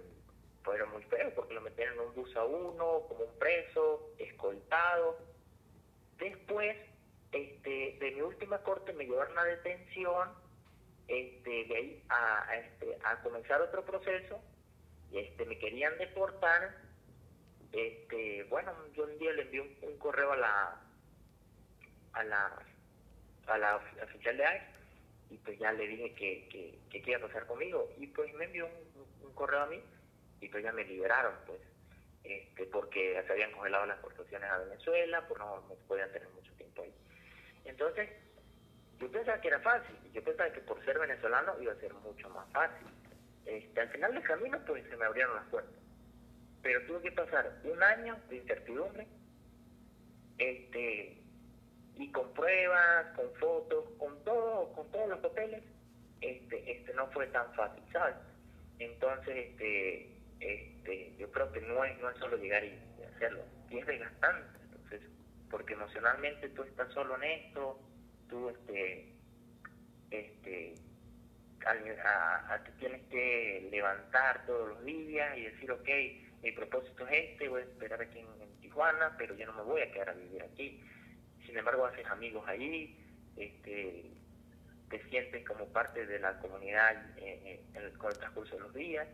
fueron 0.64 0.92
muy 0.92 1.04
feos 1.04 1.32
porque 1.36 1.54
lo 1.54 1.62
metieron 1.62 1.94
en 1.96 2.08
un 2.08 2.16
bus 2.16 2.36
a 2.36 2.44
uno, 2.44 3.02
como 3.08 3.26
un 3.26 3.38
preso, 3.38 4.10
escoltado. 4.18 5.20
Después, 6.18 6.76
este, 7.32 7.98
de 8.00 8.12
mi 8.12 8.22
última 8.22 8.60
corte 8.60 8.94
me 8.94 9.06
llevaron 9.06 9.38
a 9.38 9.44
detención 9.44 10.30
este, 11.08 11.66
de 11.66 11.76
ahí 11.76 12.04
a, 12.10 12.56
este, 12.56 12.98
a 13.04 13.22
comenzar 13.22 13.62
otro 13.62 13.86
proceso, 13.86 14.42
este, 15.12 15.46
me 15.46 15.60
querían 15.60 15.98
deportar, 15.98 16.78
este, 17.72 18.44
bueno, 18.46 18.74
yo 18.96 19.04
un 19.04 19.18
día 19.20 19.34
le 19.34 19.44
envié 19.44 19.62
un, 19.62 19.98
correo 20.00 20.32
a 20.32 20.38
la, 20.38 20.82
a 22.14 22.24
la, 22.24 22.66
a 23.48 23.58
la 23.58 23.76
oficial 23.76 24.38
de 24.38 24.44
ICE 24.44 24.75
y 25.30 25.38
pues 25.38 25.58
ya 25.60 25.72
le 25.72 25.88
dije 25.88 26.14
que, 26.14 26.48
que, 26.50 26.80
que 26.90 27.02
qué 27.02 27.12
iba 27.12 27.20
a 27.20 27.28
pasar 27.28 27.46
conmigo 27.48 27.92
y 27.98 28.08
pues 28.08 28.34
me 28.36 28.46
envió 28.46 28.68
un, 28.68 29.34
correo 29.34 29.62
a 29.62 29.66
mí 29.66 29.82
y 30.40 30.48
pues 30.48 30.64
ya 30.64 30.72
me 30.72 30.86
liberaron 30.86 31.34
pues 31.46 31.60
este 32.24 32.66
porque 32.68 33.22
se 33.26 33.32
habían 33.34 33.52
congelado 33.52 33.86
las 33.86 33.98
exportaciones 33.98 34.50
a 34.50 34.60
Venezuela 34.60 35.28
pues 35.28 35.40
no, 35.40 35.60
no 35.68 35.76
podían 35.88 36.10
tener 36.14 36.30
mucho 36.30 36.54
tiempo 36.54 36.84
ahí 36.84 36.94
entonces 37.66 38.10
yo 39.00 39.12
pensaba 39.12 39.42
que 39.42 39.48
era 39.50 39.60
fácil, 39.60 39.96
yo 40.14 40.24
pensaba 40.24 40.52
que 40.52 40.62
por 40.62 40.84
ser 40.86 40.98
venezolano 40.98 41.54
iba 41.62 41.74
a 41.74 41.80
ser 41.80 41.94
mucho 41.96 42.30
más 42.30 42.50
fácil. 42.52 42.88
Este, 43.46 43.80
al 43.80 43.90
final 43.90 44.14
del 44.14 44.24
camino 44.24 44.60
pues 44.66 44.84
se 44.90 44.96
me 44.96 45.06
abrieron 45.06 45.36
las 45.36 45.46
puertas. 45.48 45.76
Pero 46.62 46.86
tuve 46.88 47.02
que 47.02 47.12
pasar 47.12 47.60
un 47.64 47.84
año 47.84 48.18
de 48.30 48.38
incertidumbre, 48.38 49.08
este, 50.38 51.22
y 51.98 52.12
con 52.12 52.34
pruebas, 52.34 53.08
con 53.16 53.34
fotos, 53.36 53.86
con 53.98 54.24
todo, 54.24 54.72
con 54.74 54.90
todos 54.92 55.10
los 55.10 55.20
papeles, 55.20 55.64
este, 56.22 56.72
este 56.72 56.94
no 56.94 57.08
fue 57.08 57.28
tan 57.28 57.54
fácil, 57.54 57.84
¿sabes? 57.92 58.16
Entonces, 58.80 59.36
este, 59.36 60.10
este, 60.40 61.16
yo 61.18 61.32
creo 61.32 61.52
que 61.52 61.62
no 61.62 61.84
es, 61.86 61.98
no 62.00 62.10
es 62.10 62.18
solo 62.18 62.38
llegar 62.38 62.64
y 62.64 62.78
hacerlo, 63.16 63.44
y 63.70 63.80
es 63.80 63.86
desgastante, 63.86 64.60
entonces, 64.64 65.02
porque 65.50 65.74
emocionalmente 65.74 66.50
tú 66.50 66.64
estás 66.64 66.92
solo 66.94 67.16
en 67.16 67.24
esto, 67.24 67.80
tú 68.30 68.50
este, 68.50 69.14
este, 70.12 70.76
a, 71.66 72.62
te 72.64 72.72
tienes 72.74 73.02
que 73.10 73.68
levantar 73.72 74.46
todos 74.46 74.70
los 74.70 74.86
días 74.86 75.38
y 75.38 75.44
decir, 75.44 75.72
ok, 75.72 75.90
mi 76.44 76.52
propósito 76.52 77.08
es 77.08 77.32
este, 77.32 77.50
voy 77.50 77.62
a 77.62 77.66
esperar 77.66 78.02
aquí 78.02 78.20
en, 78.20 78.36
Tijuana, 78.62 79.16
pero 79.18 79.36
yo 79.36 79.46
no 79.46 79.54
me 79.54 79.62
voy 79.62 79.82
a 79.82 79.92
quedar 79.92 80.10
a 80.10 80.14
vivir 80.14 80.44
aquí. 80.44 80.82
Sin 81.56 81.60
embargo, 81.60 81.86
haces 81.86 82.06
amigos 82.08 82.44
allí, 82.50 82.98
este, 83.38 84.12
te 84.90 85.10
sientes 85.10 85.48
como 85.48 85.66
parte 85.70 86.06
de 86.06 86.20
la 86.20 86.38
comunidad 86.40 87.18
eh, 87.18 87.40
eh, 87.46 87.64
en 87.74 87.98
con 87.98 88.12
el 88.12 88.18
transcurso 88.18 88.56
de 88.56 88.62
los 88.62 88.74
días. 88.74 89.08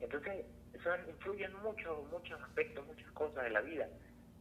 Entonces, 0.00 0.44
eso 0.74 0.90
influye 1.08 1.46
en 1.46 1.54
muchos, 1.62 2.06
muchos 2.10 2.38
aspectos, 2.42 2.86
muchas 2.86 3.10
cosas 3.12 3.44
de 3.44 3.48
la 3.48 3.62
vida 3.62 3.88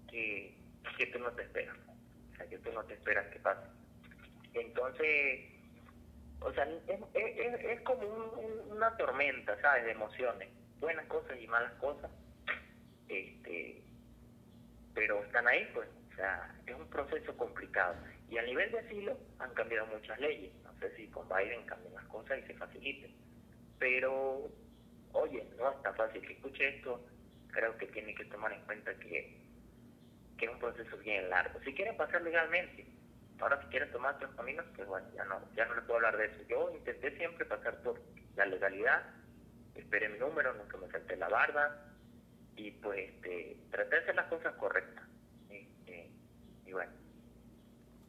que, 0.10 0.54
que 0.98 1.06
tú 1.06 1.20
no 1.20 1.32
te 1.32 1.44
esperas. 1.44 1.78
O 2.34 2.36
sea, 2.36 2.46
que 2.46 2.58
tú 2.58 2.74
no 2.74 2.84
te 2.84 2.96
esperas 2.96 3.26
que 3.32 3.39
pase. 3.39 3.70
Entonces, 4.54 5.50
o 6.41 6.52
sea, 6.52 6.68
es, 6.88 7.00
es, 7.13 7.82
como 7.84 8.06
una 8.70 8.98
tormenta, 8.98 9.58
¿sabes? 9.62 9.86
De 9.86 9.91
emociones, 9.91 10.50
buenas 10.82 11.06
cosas 11.06 11.39
y 11.39 11.48
malas 11.48 11.72
cosas. 11.76 12.12
este, 13.08 13.82
pero 14.94 15.24
están 15.24 15.48
ahí, 15.48 15.72
pues, 15.74 15.88
sea, 16.15 16.56
es 16.65 16.75
un 16.75 16.88
proceso 16.89 17.36
complicado. 17.38 17.95
Y 18.30 18.38
a 18.38 18.43
nivel 18.43 18.71
de 18.71 18.80
asilo 18.80 19.17
han 19.39 19.54
cambiado 19.54 19.86
muchas 19.88 20.19
leyes, 20.19 20.51
no 20.63 20.73
sé 20.80 20.95
si 20.95 21.08
con 21.08 21.28
Biden 21.30 21.65
cambian 21.65 21.93
las 21.93 22.06
cosas 22.06 22.39
y 22.39 22.47
se 22.47 22.54
faciliten, 22.56 23.13
pero, 23.80 24.49
oye, 25.13 25.47
no 25.58 25.71
es 25.71 25.82
tan 25.84 25.95
fácil 25.95 26.21
que 26.21 26.34
escuche 26.34 26.78
esto, 26.78 27.06
creo 27.51 27.78
que 27.78 27.88
tiene 27.88 28.15
que 28.15 28.25
tomar 28.25 28.51
en 28.51 28.62
cuenta 28.62 28.93
que, 28.95 29.38
que 30.38 30.45
es 30.45 30.51
un 30.51 30.60
proceso 30.60 30.97
bien 30.97 31.30
largo. 31.30 31.60
Si 31.63 31.73
quieren 31.73 31.95
pasar 31.97 32.21
legalmente, 32.21 32.86
ahora 33.39 33.62
si 33.62 33.67
quieren 33.67 33.91
tomar 33.91 34.15
otros 34.15 34.34
caminos, 34.36 34.65
pues 34.75 34.88
bueno, 34.88 35.08
ya 35.15 35.23
no, 35.25 35.41
ya 35.56 35.65
no 35.65 35.75
les 35.75 35.84
puedo 35.86 35.97
hablar 35.97 36.17
de 36.17 36.25
eso. 36.25 36.43
Yo 36.47 36.71
intenté 36.75 37.15
siempre 37.17 37.45
pasar 37.45 37.82
por 37.82 38.01
la 38.36 38.45
legalidad, 38.45 39.04
esperé 39.75 40.10
mi 40.10 40.19
número, 40.19 40.54
nunca 40.54 40.78
me 40.78 40.89
salté 40.89 41.15
la 41.17 41.30
barda 41.30 41.93
y 42.56 42.71
pues 42.71 43.10
este, 43.10 43.58
traté 43.71 43.95
de 43.95 44.01
hacer 44.01 44.15
las 44.15 44.28
cosas 44.28 44.54
correctas. 44.56 45.05
Bueno, 46.76 46.92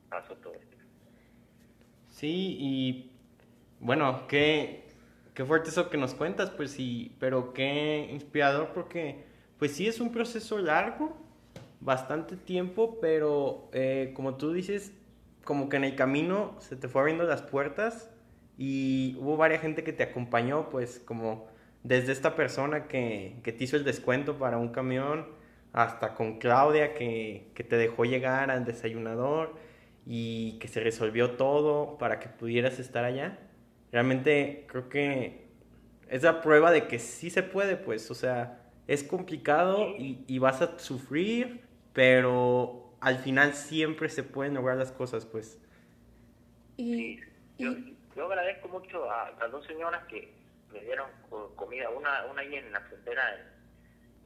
pasó 0.08 0.34
todo 0.34 0.54
esto. 0.54 0.76
Sí, 2.08 2.56
y 2.58 3.12
bueno, 3.78 4.26
qué, 4.26 4.88
qué 5.34 5.44
fuerte 5.44 5.70
eso 5.70 5.88
que 5.88 5.96
nos 5.96 6.14
cuentas, 6.14 6.50
pues 6.50 6.72
sí, 6.72 7.14
pero 7.20 7.52
qué 7.52 8.08
inspirador 8.10 8.72
porque 8.74 9.24
pues 9.56 9.70
sí 9.70 9.86
es 9.86 10.00
un 10.00 10.10
proceso 10.10 10.58
largo, 10.58 11.16
bastante 11.80 12.34
tiempo, 12.36 12.98
pero 13.00 13.68
eh, 13.72 14.10
como 14.16 14.34
tú 14.34 14.52
dices, 14.52 14.92
como 15.44 15.68
que 15.68 15.76
en 15.76 15.84
el 15.84 15.94
camino 15.94 16.56
se 16.58 16.74
te 16.74 16.88
fue 16.88 17.02
abriendo 17.02 17.22
las 17.22 17.42
puertas 17.42 18.10
y 18.58 19.16
hubo 19.20 19.36
varias 19.36 19.60
gente 19.62 19.84
que 19.84 19.92
te 19.92 20.02
acompañó, 20.02 20.70
pues 20.70 20.98
como 20.98 21.46
desde 21.84 22.10
esta 22.10 22.34
persona 22.34 22.88
que, 22.88 23.38
que 23.44 23.52
te 23.52 23.62
hizo 23.62 23.76
el 23.76 23.84
descuento 23.84 24.38
para 24.38 24.58
un 24.58 24.70
camión, 24.70 25.36
hasta 25.76 26.14
con 26.16 26.40
Claudia 26.40 26.94
que, 26.94 27.52
que 27.54 27.64
te 27.64 27.76
dejó 27.78 28.06
llegar 28.06 28.50
al 28.52 28.66
desayunador 28.66 29.56
y 30.06 30.58
que 30.60 30.68
se 30.68 30.80
resolvió 30.80 31.32
todo 31.32 31.98
para 31.98 32.20
que 32.20 32.28
pudieras 32.30 32.80
estar 32.80 33.04
allá. 33.04 33.38
Realmente 33.92 34.66
creo 34.68 34.90
que 34.90 35.48
es 36.08 36.22
la 36.24 36.40
prueba 36.42 36.72
de 36.72 36.88
que 36.88 36.98
sí 37.00 37.30
se 37.30 37.42
puede, 37.44 37.76
pues, 37.76 38.10
o 38.10 38.14
sea, 38.16 38.62
es 38.88 39.04
complicado 39.04 39.94
y, 39.98 40.24
y 40.28 40.38
vas 40.40 40.62
a 40.62 40.78
sufrir, 40.80 41.62
pero 41.94 42.96
al 43.00 43.18
final 43.18 43.54
siempre 43.54 44.08
se 44.10 44.24
pueden 44.24 44.54
lograr 44.54 44.78
las 44.78 44.92
cosas, 44.92 45.26
pues. 45.26 45.60
Y, 46.76 46.84
Sí, 46.96 47.20
yo, 47.58 47.72
y- 47.72 47.96
yo 48.14 48.26
agradezco 48.26 48.68
mucho 48.68 49.10
a 49.10 49.30
las 49.38 49.50
dos 49.50 49.66
señoras 49.66 50.04
que 50.06 50.32
me 50.72 50.80
dieron 50.80 51.10
co- 51.28 51.54
comida, 51.56 51.90
una, 51.90 52.26
una 52.26 52.42
ahí 52.42 52.54
en 52.56 52.72
la 52.72 52.80
frontera 52.82 53.22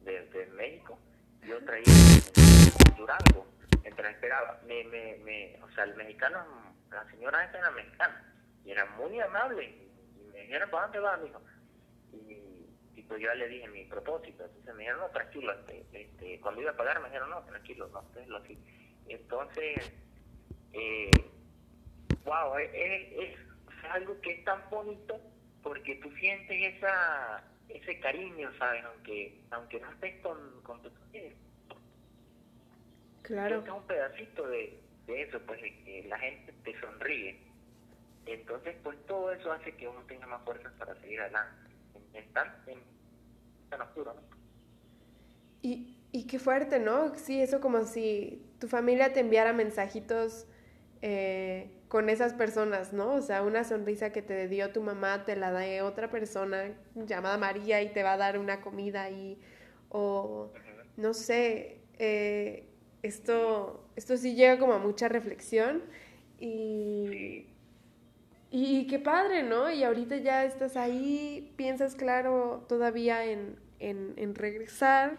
de, 0.03 0.25
de 0.27 0.45
México 0.47 0.99
y 1.43 1.51
otra 1.51 1.75
ahí 1.75 1.83
en 1.85 2.95
Durango, 2.97 3.47
mientras 3.81 4.13
esperaba. 4.13 4.59
Me, 4.67 4.83
me, 4.85 5.17
me, 5.23 5.59
o 5.63 5.69
sea, 5.71 5.83
el 5.85 5.95
mexicano, 5.95 6.39
la 6.91 7.03
señora 7.11 7.43
esta 7.45 7.59
era 7.59 7.71
mexicana 7.71 8.33
y 8.65 8.71
era 8.71 8.85
muy 8.97 9.19
amable 9.19 9.65
y 9.65 10.31
me 10.31 10.41
dijeron, 10.41 10.69
¿para 10.69 10.83
dónde 10.83 10.99
vas, 10.99 11.21
mijo? 11.21 11.41
Y, 12.13 12.99
y 12.99 13.01
pues 13.03 13.21
yo 13.21 13.33
le 13.33 13.47
dije 13.47 13.67
mi 13.69 13.85
propósito, 13.85 14.43
entonces 14.45 14.73
me 14.75 14.79
dijeron, 14.83 15.01
no, 15.01 15.07
tranquilo, 15.09 15.51
este, 15.53 15.85
este, 15.93 16.39
cuando 16.41 16.61
iba 16.61 16.71
a 16.71 16.77
pagar 16.77 16.99
me 16.99 17.07
dijeron, 17.07 17.29
no, 17.29 17.41
tranquilo, 17.43 17.87
no, 17.89 18.03
lo 18.27 18.37
así. 18.37 18.57
Entonces, 19.07 19.91
eh, 20.73 21.11
wow, 22.23 22.57
es, 22.57 22.69
es- 22.73 23.39
es 23.39 23.39
algo 23.91 24.19
que 24.21 24.31
es 24.31 24.45
tan 24.45 24.61
bonito 24.69 25.19
porque 25.63 25.95
tú 25.95 26.11
sientes 26.11 26.75
esa 26.75 27.43
ese 27.77 27.99
cariño, 27.99 28.51
¿sabes? 28.57 28.83
Aunque 28.85 29.41
aunque 29.51 29.79
no 29.79 29.91
estés 29.91 30.21
con, 30.21 30.61
con 30.63 30.81
tu 30.81 30.89
familia. 30.89 31.33
claro. 33.21 33.61
Sientes 33.61 33.73
un 33.73 33.87
pedacito 33.87 34.47
de, 34.47 34.79
de 35.07 35.21
eso, 35.23 35.39
pues 35.45 35.61
de 35.61 35.83
que 35.83 36.03
la 36.07 36.19
gente 36.19 36.53
te 36.63 36.79
sonríe. 36.79 37.39
Entonces, 38.25 38.75
pues 38.83 38.97
todo 39.07 39.31
eso 39.31 39.51
hace 39.51 39.75
que 39.75 39.87
uno 39.87 40.01
tenga 40.07 40.27
más 40.27 40.43
fuerzas 40.43 40.71
para 40.77 40.95
seguir 41.01 41.19
adelante. 41.21 41.71
En, 41.95 42.23
en 42.23 42.33
tan, 42.33 42.47
en 42.67 42.79
tan 43.69 43.81
oscuro, 43.81 44.13
¿no? 44.13 44.21
Y, 45.61 45.97
y 46.11 46.27
qué 46.27 46.39
fuerte, 46.39 46.79
¿no? 46.79 47.15
Sí, 47.15 47.41
eso 47.41 47.61
como 47.61 47.83
si 47.83 48.43
tu 48.59 48.67
familia 48.67 49.13
te 49.13 49.19
enviara 49.21 49.53
mensajitos 49.53 50.47
eh, 51.01 51.71
con 51.87 52.09
esas 52.09 52.33
personas, 52.33 52.93
¿no? 52.93 53.15
O 53.15 53.21
sea, 53.21 53.43
una 53.43 53.63
sonrisa 53.63 54.11
que 54.11 54.21
te 54.21 54.47
dio 54.47 54.71
tu 54.71 54.81
mamá 54.81 55.25
te 55.25 55.35
la 55.35 55.51
da 55.51 55.85
otra 55.85 56.09
persona 56.09 56.71
llamada 56.95 57.37
María 57.37 57.81
y 57.81 57.89
te 57.91 58.03
va 58.03 58.13
a 58.13 58.17
dar 58.17 58.37
una 58.37 58.61
comida 58.61 59.09
y, 59.09 59.39
o, 59.89 60.51
no 60.97 61.13
sé, 61.13 61.81
eh, 61.99 62.67
esto, 63.03 63.89
esto 63.95 64.17
sí 64.17 64.35
llega 64.35 64.59
como 64.59 64.73
a 64.73 64.79
mucha 64.79 65.07
reflexión 65.09 65.81
y, 66.39 67.47
y 68.51 68.87
qué 68.87 68.99
padre, 68.99 69.43
¿no? 69.43 69.71
Y 69.71 69.83
ahorita 69.83 70.17
ya 70.17 70.45
estás 70.45 70.77
ahí, 70.77 71.53
piensas 71.57 71.95
claro 71.95 72.65
todavía 72.69 73.25
en, 73.25 73.57
en, 73.79 74.13
en 74.17 74.35
regresar. 74.35 75.17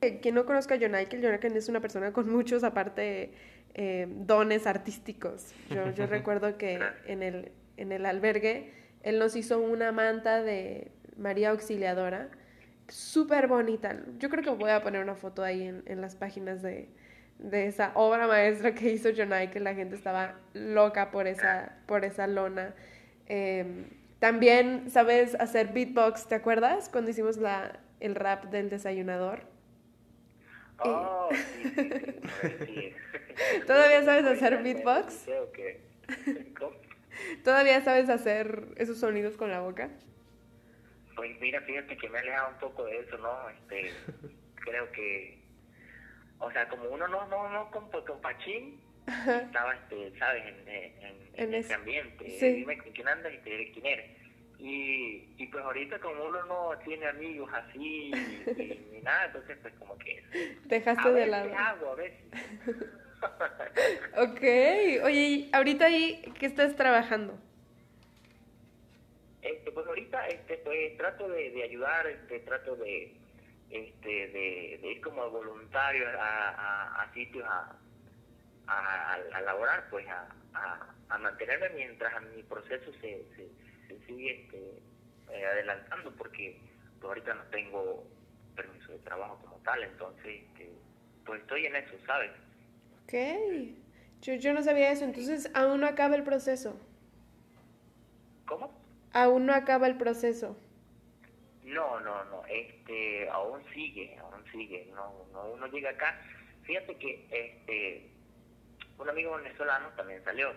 Eh, 0.00 0.20
Quien 0.20 0.34
no 0.34 0.44
conozca 0.46 0.74
a 0.74 0.78
Jonaikel, 0.78 1.22
Jonaikel 1.22 1.56
es 1.56 1.68
una 1.68 1.80
persona 1.80 2.12
con 2.12 2.28
muchos, 2.30 2.64
aparte, 2.64 3.32
eh, 3.74 4.06
dones 4.08 4.66
artísticos. 4.66 5.52
Yo, 5.70 5.90
yo 5.90 6.06
recuerdo 6.08 6.56
que 6.56 6.80
en 7.06 7.22
el, 7.22 7.52
en 7.76 7.92
el 7.92 8.06
albergue 8.06 8.72
él 9.02 9.18
nos 9.18 9.36
hizo 9.36 9.60
una 9.60 9.92
manta 9.92 10.42
de 10.42 10.90
María 11.16 11.50
Auxiliadora, 11.50 12.28
súper 12.88 13.48
bonita. 13.48 14.00
Yo 14.18 14.30
creo 14.30 14.42
que 14.42 14.50
voy 14.50 14.70
a 14.70 14.82
poner 14.82 15.02
una 15.02 15.14
foto 15.14 15.42
ahí 15.42 15.62
en, 15.62 15.82
en 15.86 16.00
las 16.00 16.16
páginas 16.16 16.62
de, 16.62 16.88
de 17.38 17.66
esa 17.66 17.92
obra 17.94 18.26
maestra 18.26 18.74
que 18.74 18.90
hizo 18.90 19.10
Jonai, 19.14 19.50
que 19.50 19.60
la 19.60 19.74
gente 19.74 19.94
estaba 19.96 20.36
loca 20.54 21.10
por 21.10 21.26
esa, 21.26 21.76
por 21.86 22.04
esa 22.04 22.26
lona. 22.26 22.74
Eh, 23.26 23.86
también 24.18 24.90
sabes 24.90 25.34
hacer 25.34 25.72
beatbox, 25.72 26.26
¿te 26.26 26.34
acuerdas? 26.34 26.88
Cuando 26.88 27.10
hicimos 27.10 27.36
la, 27.36 27.78
el 28.00 28.14
rap 28.14 28.46
del 28.46 28.70
desayunador. 28.70 29.42
Oh, 30.84 31.28
sí, 31.32 31.72
sí, 31.74 31.90
sí, 32.40 32.48
sí. 32.66 32.94
¿Todavía 33.66 34.02
sabes 34.04 34.24
hacer 34.26 34.62
beatbox? 34.62 35.26
¿Todavía 37.42 37.80
sabes 37.82 38.08
hacer 38.08 38.64
esos 38.76 38.98
sonidos 38.98 39.36
con 39.36 39.50
la 39.50 39.60
boca? 39.60 39.90
Pues 41.16 41.38
mira, 41.40 41.60
fíjate 41.62 41.96
que 41.96 42.08
me 42.08 42.18
he 42.18 42.20
alejado 42.22 42.48
un 42.50 42.58
poco 42.58 42.84
de 42.84 42.98
eso, 42.98 43.16
¿no? 43.18 43.48
Este, 43.50 43.92
creo 44.56 44.90
que, 44.92 45.38
o 46.38 46.50
sea, 46.50 46.68
como 46.68 46.88
uno 46.88 47.06
no, 47.08 47.26
no, 47.28 47.48
no 47.48 47.70
con, 47.70 47.88
con 47.90 48.20
Pachín, 48.20 48.80
estaba, 49.06 49.74
este, 49.74 50.18
¿sabes? 50.18 50.44
En, 50.46 50.68
en, 50.68 50.92
en 51.02 51.14
En 51.34 51.54
ese 51.54 51.74
ambiente. 51.74 52.24
Dime 52.24 52.78
con 52.78 52.90
quién 52.92 53.08
andas 53.08 53.32
y 53.32 53.38
te 53.38 53.50
diré 53.50 53.72
quién 53.72 53.86
eres. 53.86 54.23
Y, 54.66 55.28
y 55.36 55.46
pues 55.48 55.62
ahorita 55.62 55.98
como 55.98 56.24
uno 56.24 56.42
no 56.46 56.70
tiene 56.86 57.06
amigos 57.06 57.50
así 57.52 58.10
y, 58.12 58.88
ni 58.92 59.00
nada, 59.02 59.26
entonces 59.26 59.58
pues 59.60 59.74
como 59.74 59.98
que 59.98 60.24
Dejaste 60.64 61.06
a 61.08 61.12
de 61.12 61.26
veces 61.26 61.30
lado. 61.30 61.54
hago, 61.58 61.90
a 61.90 61.94
veces. 61.96 62.24
Ok, 64.16 64.40
oye, 65.04 65.20
y 65.20 65.50
ahorita 65.52 65.86
ahí, 65.86 66.22
¿qué 66.38 66.46
estás 66.46 66.76
trabajando? 66.76 67.38
Este, 69.42 69.70
pues 69.72 69.86
ahorita 69.86 70.26
este, 70.28 70.58
pues, 70.58 70.96
trato 70.96 71.28
de, 71.28 71.50
de 71.50 71.62
ayudar, 71.62 72.06
este, 72.06 72.40
trato 72.40 72.76
de, 72.76 73.14
este, 73.70 74.08
de, 74.08 74.78
de 74.80 74.92
ir 74.92 75.00
como 75.00 75.28
voluntario 75.30 76.06
a, 76.08 76.48
a, 76.50 77.02
a 77.02 77.12
sitios 77.14 77.44
a, 77.48 77.76
a, 78.66 79.14
a 79.14 79.40
laborar, 79.42 79.88
pues 79.90 80.06
a, 80.08 80.26
a, 80.54 80.94
a 81.08 81.18
mantenerme 81.18 81.70
mientras 81.70 82.12
mi 82.34 82.42
proceso 82.42 82.92
se, 83.00 83.24
se, 83.36 83.48
se 83.88 83.98
sigue 84.06 84.42
este, 84.42 84.82
eh, 85.32 85.46
adelantando, 85.46 86.12
porque 86.16 86.60
pues, 87.00 87.04
ahorita 87.08 87.34
no 87.34 87.44
tengo 87.44 88.06
permiso 88.54 88.92
de 88.92 88.98
trabajo 88.98 89.38
como 89.42 89.56
tal, 89.58 89.82
entonces 89.82 90.42
este, 90.42 90.70
pues 91.24 91.40
estoy 91.40 91.66
en 91.66 91.76
eso, 91.76 91.94
¿sabes? 92.06 92.30
Ok, 93.04 93.14
yo, 94.22 94.34
yo 94.34 94.54
no 94.54 94.62
sabía 94.62 94.90
eso, 94.90 95.04
entonces 95.04 95.50
aún 95.54 95.80
no 95.80 95.86
acaba 95.86 96.16
el 96.16 96.22
proceso. 96.22 96.78
¿Cómo? 98.46 98.72
Aún 99.12 99.46
no 99.46 99.54
acaba 99.54 99.86
el 99.86 99.96
proceso. 99.96 100.56
No, 101.64 101.98
no, 102.00 102.24
no, 102.24 102.44
este, 102.46 103.28
aún 103.30 103.62
sigue, 103.72 104.16
aún 104.18 104.44
sigue, 104.52 104.90
no, 104.94 105.26
no, 105.32 105.52
uno 105.52 105.66
llega 105.68 105.90
acá, 105.90 106.20
fíjate 106.62 106.96
que, 106.96 107.26
este, 107.30 108.10
un 108.98 109.08
amigo 109.08 109.36
venezolano 109.36 109.88
también 109.96 110.22
salió, 110.24 110.52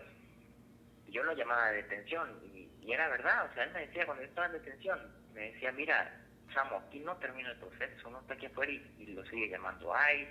yo 1.08 1.24
lo 1.24 1.34
llamaba 1.34 1.70
de 1.72 1.84
detención, 1.84 2.30
y, 2.54 2.57
y 2.88 2.94
era 2.94 3.10
verdad, 3.10 3.46
o 3.52 3.54
sea, 3.54 3.66
él 3.66 3.74
me 3.74 3.82
decía 3.82 4.06
cuando 4.06 4.24
yo 4.24 4.30
estaba 4.30 4.48
en 4.48 4.54
detención, 4.54 5.00
me 5.34 5.52
decía, 5.52 5.72
mira, 5.74 6.12
Samo, 6.54 6.78
aquí 6.78 7.02
no 7.02 7.18
termina 7.18 7.52
el 7.52 7.58
proceso, 7.60 8.10
uno 8.10 8.22
está 8.22 8.36
aquí 8.36 8.48
afuera 8.48 8.72
y, 8.72 9.08
lo 9.08 9.26
sigue 9.26 9.50
llamando 9.50 9.94
ICE, 9.94 10.30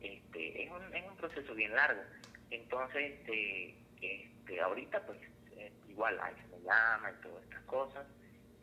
este, 0.00 0.64
es 0.64 0.70
un, 0.70 0.94
es 0.94 1.04
un 1.04 1.16
proceso 1.16 1.54
bien 1.54 1.74
largo, 1.74 2.02
entonces, 2.50 3.12
este, 3.20 3.84
este, 4.00 4.60
ahorita 4.62 5.04
pues, 5.06 5.20
eh, 5.56 5.72
igual 5.88 6.20
ICE 6.32 6.48
me 6.56 6.62
llama 6.62 7.10
y 7.10 7.22
todas 7.22 7.42
estas 7.44 7.62
cosas, 7.64 8.06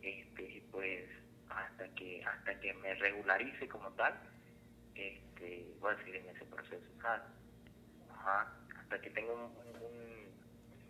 este, 0.02 0.68
pues 0.72 1.10
hasta 1.50 1.90
que 1.96 2.24
hasta 2.26 2.60
que 2.62 2.74
me 2.76 2.96
regularice 2.96 3.68
como 3.70 3.92
tal 3.94 4.20
este, 4.96 5.76
voy 5.80 5.94
a 5.94 5.98
seguir 6.00 6.18
en 6.18 6.30
ese 6.30 6.46
proceso, 6.46 6.88
¿sabes? 7.02 7.24
Ajá, 8.10 8.50
hasta 8.80 9.02
que 9.02 9.10
tenga 9.12 9.34
un, 9.34 9.44
un- 9.82 10.36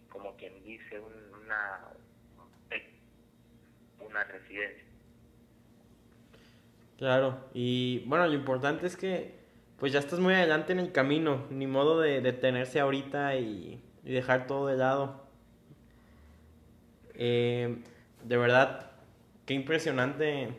como 0.09 0.35
quien 0.37 0.63
dice, 0.63 0.99
un- 0.99 1.33
una, 1.35 1.81
una 4.07 4.23
residencia. 4.23 4.83
Claro, 6.97 7.49
y 7.53 8.03
bueno, 8.05 8.27
lo 8.27 8.33
importante 8.33 8.85
es 8.87 8.95
que 8.95 9.43
pues 9.77 9.91
ya 9.91 9.99
estás 9.99 10.19
muy 10.19 10.33
adelante 10.33 10.71
en 10.71 10.79
el 10.79 10.91
camino, 10.91 11.45
ni 11.49 11.67
modo 11.67 11.99
de 11.99 12.21
detenerse 12.21 12.79
ahorita 12.79 13.35
y, 13.35 13.81
y 14.05 14.13
dejar 14.13 14.47
todo 14.47 14.67
de 14.67 14.77
lado. 14.77 15.23
Eh, 17.15 17.83
de 18.23 18.37
verdad, 18.37 18.91
qué 19.45 19.53
impresionante 19.53 20.53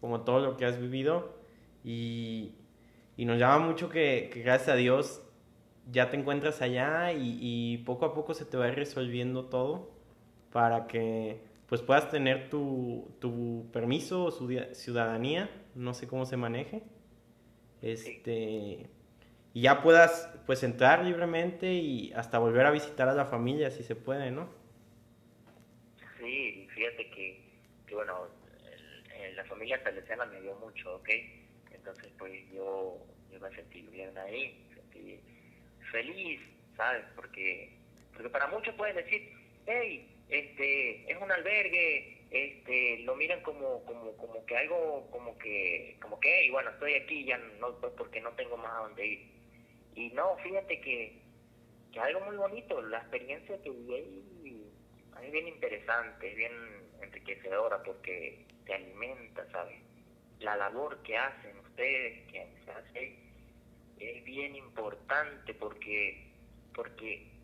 como 0.00 0.22
todo 0.22 0.40
lo 0.40 0.56
que 0.56 0.64
has 0.64 0.80
vivido 0.80 1.36
y, 1.84 2.52
y 3.16 3.24
nos 3.24 3.38
llama 3.38 3.58
mucho 3.58 3.88
que, 3.88 4.30
que 4.32 4.40
gracias 4.42 4.70
a 4.70 4.76
Dios 4.76 5.22
ya 5.90 6.10
te 6.10 6.16
encuentras 6.16 6.62
allá 6.62 7.12
y, 7.12 7.78
poco 7.86 8.06
a 8.06 8.14
poco 8.14 8.34
se 8.34 8.44
te 8.44 8.56
va 8.56 8.70
resolviendo 8.70 9.46
todo 9.46 9.90
para 10.52 10.86
que 10.86 11.40
pues 11.68 11.82
puedas 11.82 12.10
tener 12.10 12.48
tu, 12.50 13.14
tu 13.20 13.68
permiso 13.72 14.24
o 14.24 14.30
su 14.30 14.48
ciudadanía, 14.72 15.50
no 15.74 15.94
sé 15.94 16.06
cómo 16.06 16.26
se 16.26 16.36
maneje, 16.36 16.82
este, 17.82 18.88
y 19.54 19.60
ya 19.62 19.82
puedas 19.82 20.30
pues 20.46 20.62
entrar 20.62 21.04
libremente 21.04 21.72
y 21.72 22.12
hasta 22.14 22.38
volver 22.38 22.66
a 22.66 22.70
visitar 22.70 23.08
a 23.08 23.14
la 23.14 23.26
familia 23.26 23.70
si 23.70 23.82
se 23.82 23.96
puede, 23.96 24.30
¿no? 24.30 24.48
Sí, 26.18 26.68
fíjate 26.74 27.10
que, 27.10 27.42
bueno, 27.92 28.28
el- 29.12 29.36
la 29.36 29.44
familia 29.44 29.82
salesiana 29.82 30.26
me 30.26 30.40
dio 30.40 30.54
mucho, 30.56 30.96
¿ok? 30.96 31.08
Entonces, 31.72 32.12
pues 32.18 32.32
yo, 32.52 32.98
yo 33.32 33.40
me 33.40 33.50
sentí 33.54 33.82
bien 33.82 34.16
ahí, 34.18 34.66
sentí 34.74 35.20
feliz, 35.92 36.40
¿sabes? 36.76 37.04
Porque, 37.14 37.78
porque 38.12 38.30
para 38.30 38.48
muchos 38.48 38.74
pueden 38.74 38.96
decir, 38.96 39.30
hey, 39.66 40.15
este, 40.28 41.10
es 41.10 41.20
un 41.20 41.30
albergue, 41.30 42.26
este, 42.30 42.98
lo 43.00 43.14
miran 43.16 43.42
como, 43.42 43.84
como, 43.84 44.16
como 44.16 44.44
que 44.46 44.56
algo, 44.56 45.08
como 45.10 45.38
que, 45.38 45.96
como 46.00 46.18
que, 46.20 46.40
hey, 46.40 46.50
bueno, 46.50 46.70
estoy 46.70 46.94
aquí 46.94 47.24
ya 47.24 47.38
no, 47.38 47.78
pues 47.80 47.92
porque 47.96 48.20
no 48.20 48.32
tengo 48.32 48.56
más 48.56 48.72
a 48.72 48.82
dónde 48.82 49.06
ir. 49.06 49.30
Y 49.94 50.10
no, 50.10 50.36
fíjate 50.38 50.80
que, 50.80 51.22
que 51.92 52.00
algo 52.00 52.20
muy 52.20 52.36
bonito, 52.36 52.82
la 52.82 52.98
experiencia 52.98 53.60
que 53.62 53.70
viví 53.70 53.94
ahí 53.94 54.72
es 55.22 55.32
bien 55.32 55.48
interesante, 55.48 56.30
es 56.30 56.36
bien 56.36 56.52
enriquecedora 57.00 57.82
porque 57.82 58.44
te 58.64 58.74
alimenta, 58.74 59.48
¿sabes? 59.50 59.80
La 60.40 60.56
labor 60.56 61.02
que 61.02 61.16
hacen 61.16 61.56
ustedes, 61.60 62.26
que 62.30 62.46
se 62.64 62.70
hace 62.70 63.18
es 63.98 64.24
bien 64.24 64.54
importante 64.56 65.54
porque 65.54 66.26
porque 66.74 67.35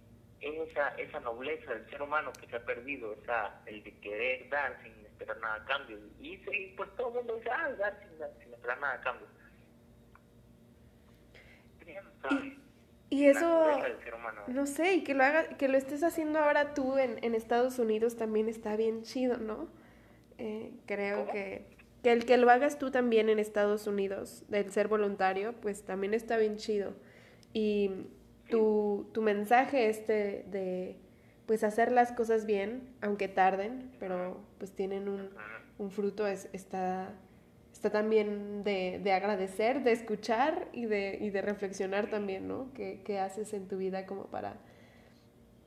es 0.43 0.71
esa, 0.71 0.89
esa 0.97 1.21
nobleza 1.21 1.73
del 1.73 1.89
ser 1.89 2.03
humano 2.03 2.33
que 2.33 2.47
se 2.49 2.57
ha 2.57 2.65
perdido, 2.65 3.15
esa, 3.15 3.63
el 3.67 3.83
de 3.83 3.97
querer 3.99 4.49
dar 4.51 4.77
sin 4.83 4.93
esperar 5.07 5.39
nada 5.39 5.55
a 5.55 5.65
cambio. 5.65 5.99
Y, 6.21 6.37
pues 6.77 6.91
todo 6.97 7.09
el 7.09 7.15
mundo 7.15 7.37
dice, 7.37 7.51
ah, 7.51 7.71
dar 7.79 7.99
sin, 8.01 8.43
sin 8.43 8.53
esperar 8.53 8.81
nada 8.81 8.95
a 8.95 9.01
cambio. 9.01 9.27
Y 13.11 13.27
eso, 13.27 13.69
no 14.49 14.67
sé, 14.67 14.95
y 14.95 15.05
que 15.05 15.15
lo 15.15 15.23
haga, 15.23 15.45
que 15.59 15.69
lo 15.69 15.77
estés 15.77 16.03
haciendo 16.03 16.39
ahora 16.39 16.73
tú 16.73 16.97
en, 16.97 17.23
en 17.23 17.35
Estados 17.35 17.79
Unidos 17.79 18.17
también 18.17 18.49
está 18.49 18.75
bien 18.77 19.03
chido, 19.03 19.37
¿no? 19.37 19.69
Eh, 20.39 20.73
creo 20.87 21.21
¿Cómo? 21.21 21.33
que, 21.33 21.67
que 22.03 22.11
el 22.11 22.25
que 22.25 22.39
lo 22.39 22.49
hagas 22.49 22.79
tú 22.79 22.91
también 22.91 23.29
en 23.29 23.39
Estados 23.39 23.87
Unidos, 23.87 24.45
del 24.49 24.73
ser 24.73 24.89
voluntario, 24.89 25.53
pues 25.61 25.85
también 25.85 26.15
está 26.15 26.39
bien 26.39 26.57
chido. 26.57 26.95
Y 27.53 28.07
tu, 28.51 29.09
tu 29.13 29.23
mensaje 29.23 29.89
este 29.89 30.45
de, 30.49 30.97
pues 31.47 31.65
hacer 31.65 31.93
las 31.93 32.13
cosas 32.13 32.47
bien, 32.47 32.89
aunque 33.01 33.29
tarden, 33.29 33.91
pero 33.99 34.41
pues 34.59 34.73
tienen 34.73 35.09
un, 35.09 35.31
un 35.79 35.91
fruto, 35.91 36.27
es, 36.27 36.49
está, 36.53 37.15
está 37.73 37.91
también 37.91 38.63
de, 38.65 39.01
de 39.03 39.13
agradecer, 39.13 39.83
de 39.83 39.93
escuchar 39.93 40.69
y 40.73 40.87
de, 40.87 41.19
y 41.21 41.31
de 41.31 41.43
reflexionar 41.43 42.09
también, 42.09 42.49
¿no? 42.49 42.73
¿Qué, 42.75 43.03
qué 43.05 43.19
haces 43.19 43.53
en 43.55 43.69
tu 43.69 43.77
vida 43.77 44.07
como 44.07 44.27
para, 44.27 44.57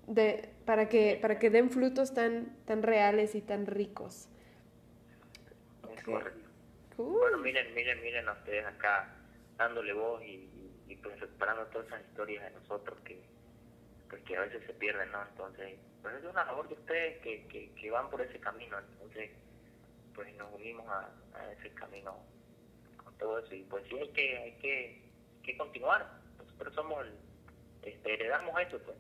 de, 0.08 0.50
para, 0.66 0.90
que, 0.90 1.18
para 1.22 1.40
que 1.40 1.50
den 1.50 1.70
frutos 1.70 2.14
tan, 2.14 2.56
tan 2.66 2.84
reales 2.84 3.36
y 3.36 3.42
tan 3.42 3.66
ricos? 3.66 4.30
Correcto. 6.06 6.50
Cool. 6.96 7.20
Bueno, 7.20 7.38
miren, 7.40 7.74
miren, 7.74 8.02
miren 8.02 8.28
a 8.30 8.34
ustedes 8.34 8.66
acá 8.66 9.14
dándole 9.58 9.92
voz 9.94 10.24
y, 10.24 10.50
y, 10.88 10.96
pues 10.98 11.20
recuperando 11.20 11.66
todas 11.68 11.88
esas 11.88 12.02
historias 12.02 12.44
de 12.44 12.60
nosotros 12.60 13.00
que 13.02 13.20
pues 14.10 14.22
que 14.24 14.38
a 14.38 14.42
veces 14.42 14.64
se 14.66 14.74
pierden, 14.74 15.12
¿no? 15.12 15.22
Entonces, 15.24 15.80
pues 16.02 16.16
es 16.16 16.26
una 16.26 16.46
labor 16.46 16.68
de 16.68 16.76
ustedes 16.76 17.18
que, 17.22 17.48
que, 17.48 17.72
que 17.74 17.92
van 17.92 18.10
por 18.10 18.22
ese 18.22 18.40
camino, 18.40 18.78
entonces 18.78 19.32
pues 20.14 20.34
nos 20.36 20.54
unimos 20.54 20.88
a, 20.88 21.10
a 21.34 21.52
ese 21.54 21.72
camino 21.72 22.16
con 23.04 23.18
todo 23.18 23.40
eso 23.40 23.56
y 23.56 23.64
pues 23.64 23.84
sí 23.90 23.98
hay 23.98 24.10
que 24.10 24.38
hay 24.38 24.52
que, 24.54 25.02
que 25.44 25.58
continuar, 25.58 26.08
nosotros 26.38 26.74
somos 26.76 27.06
el, 27.06 27.14
este, 27.84 28.14
heredamos 28.14 28.60
eso 28.62 28.80
pues. 28.80 28.98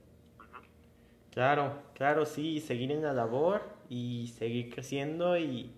Claro, 1.32 1.84
claro, 1.96 2.26
sí, 2.26 2.62
seguir 2.62 2.94
en 2.94 3.04
la 3.04 3.12
labor 3.12 3.62
y 3.90 4.34
seguir 4.38 4.74
creciendo 4.74 5.38
y, 5.38 5.76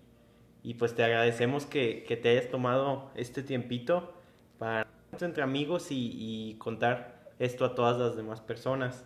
y 0.62 0.74
pues 0.74 0.94
te 0.94 1.02
agradecemos 1.02 1.66
que, 1.66 2.04
que 2.04 2.16
te 2.16 2.28
hayas 2.28 2.48
tomado 2.48 3.10
este 3.16 3.42
tiempito 3.42 4.14
para 4.56 4.86
entre 5.22 5.42
amigos 5.42 5.88
y, 5.90 6.56
contar 6.58 7.32
esto 7.38 7.64
a 7.64 7.74
todas 7.74 7.98
las 7.98 8.16
demás 8.16 8.40
personas. 8.40 9.04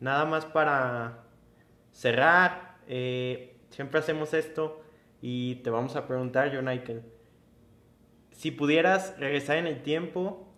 Nada 0.00 0.24
más 0.24 0.44
para 0.44 1.24
cerrar, 1.92 2.78
eh, 2.86 3.56
siempre 3.70 4.00
hacemos 4.00 4.32
esto 4.34 4.80
y 5.20 5.56
te 5.56 5.70
vamos 5.70 5.96
a 5.96 6.06
preguntar, 6.06 6.50
John 6.54 6.66
Michael, 6.66 7.02
si 8.30 8.50
pudieras 8.50 9.18
regresar 9.18 9.56
en 9.56 9.66
el 9.66 9.82
tiempo 9.82 10.48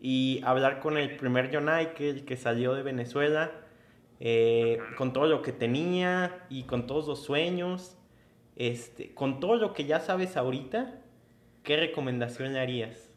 y 0.00 0.40
hablar 0.44 0.80
con 0.80 0.98
el 0.98 1.16
primer 1.16 1.50
John 1.52 1.64
Michael 1.64 2.24
que 2.24 2.36
salió 2.36 2.74
de 2.74 2.82
Venezuela, 2.82 3.50
eh, 4.20 4.78
con 4.96 5.12
todo 5.12 5.26
lo 5.26 5.42
que 5.42 5.52
tenía 5.52 6.44
y 6.48 6.64
con 6.64 6.86
todos 6.86 7.08
los 7.08 7.24
sueños, 7.24 7.96
este, 8.56 9.14
con 9.14 9.40
todo 9.40 9.56
lo 9.56 9.72
que 9.72 9.84
ya 9.84 10.00
sabes 10.00 10.36
ahorita, 10.36 11.00
¿qué 11.62 11.76
recomendación 11.76 12.52
le 12.52 12.60
harías? 12.60 13.11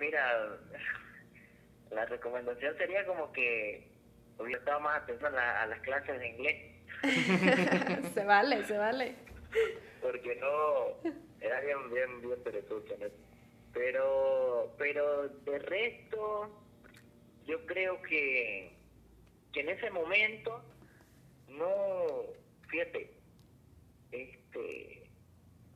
Mira, 0.00 0.58
la 1.90 2.06
recomendación 2.06 2.74
sería 2.78 3.04
como 3.04 3.30
que 3.32 3.86
hubiera 4.38 4.58
estado 4.58 4.80
más 4.80 5.02
atento 5.02 5.26
a, 5.26 5.30
la- 5.30 5.62
a 5.62 5.66
las 5.66 5.80
clases 5.80 6.18
de 6.18 6.26
inglés, 6.28 6.82
se 8.14 8.24
vale, 8.24 8.64
se 8.64 8.78
vale. 8.78 9.14
porque 10.00 10.36
no, 10.36 11.10
era 11.40 11.60
bien, 11.60 11.92
bien, 11.92 12.20
bien 12.22 12.42
perezoso 12.42 12.94
eso. 12.94 13.14
Pero, 13.74 14.74
pero 14.78 15.28
de 15.28 15.58
resto, 15.58 16.64
yo 17.46 17.66
creo 17.66 18.00
que, 18.02 18.74
que 19.52 19.60
en 19.60 19.68
ese 19.68 19.90
momento, 19.90 20.64
no, 21.48 22.06
fíjate, 22.68 23.20
este, 24.12 25.10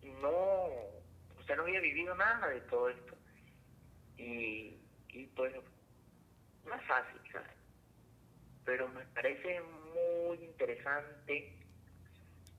no, 0.03 0.31
o 0.33 1.43
sea, 1.47 1.57
no 1.57 1.63
había 1.65 1.81
vivido 1.81 2.15
nada 2.17 2.49
de 2.49 2.61
todo 2.63 2.89
esto. 2.89 3.14
Y, 4.17 4.79
y 5.13 5.27
pues, 5.37 5.55
es 5.55 6.83
fácil, 6.87 7.21
¿sabes? 7.33 7.49
Pero 8.65 8.89
me 8.89 9.05
parece 9.07 9.61
muy 9.61 10.45
interesante 10.45 11.59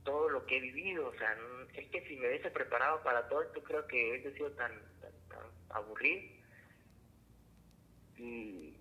todo 0.04 0.30
lo 0.30 0.46
que 0.46 0.58
he 0.58 0.62
vivido. 0.62 1.08
O 1.08 1.14
sea, 1.18 1.36
es 1.74 1.90
que 1.90 2.08
si 2.08 2.16
me 2.18 2.28
hubiese 2.28 2.52
preparado 2.52 3.02
para 3.04 3.28
todo 3.28 3.42
esto, 3.44 3.64
creo 3.64 3.88
que 3.88 4.12
hubiese 4.12 4.34
sido 4.36 4.52
tan, 4.52 4.72
tan, 5.02 5.12
tan 5.30 5.42
aburrido. 5.78 6.22
Y, 8.18 8.78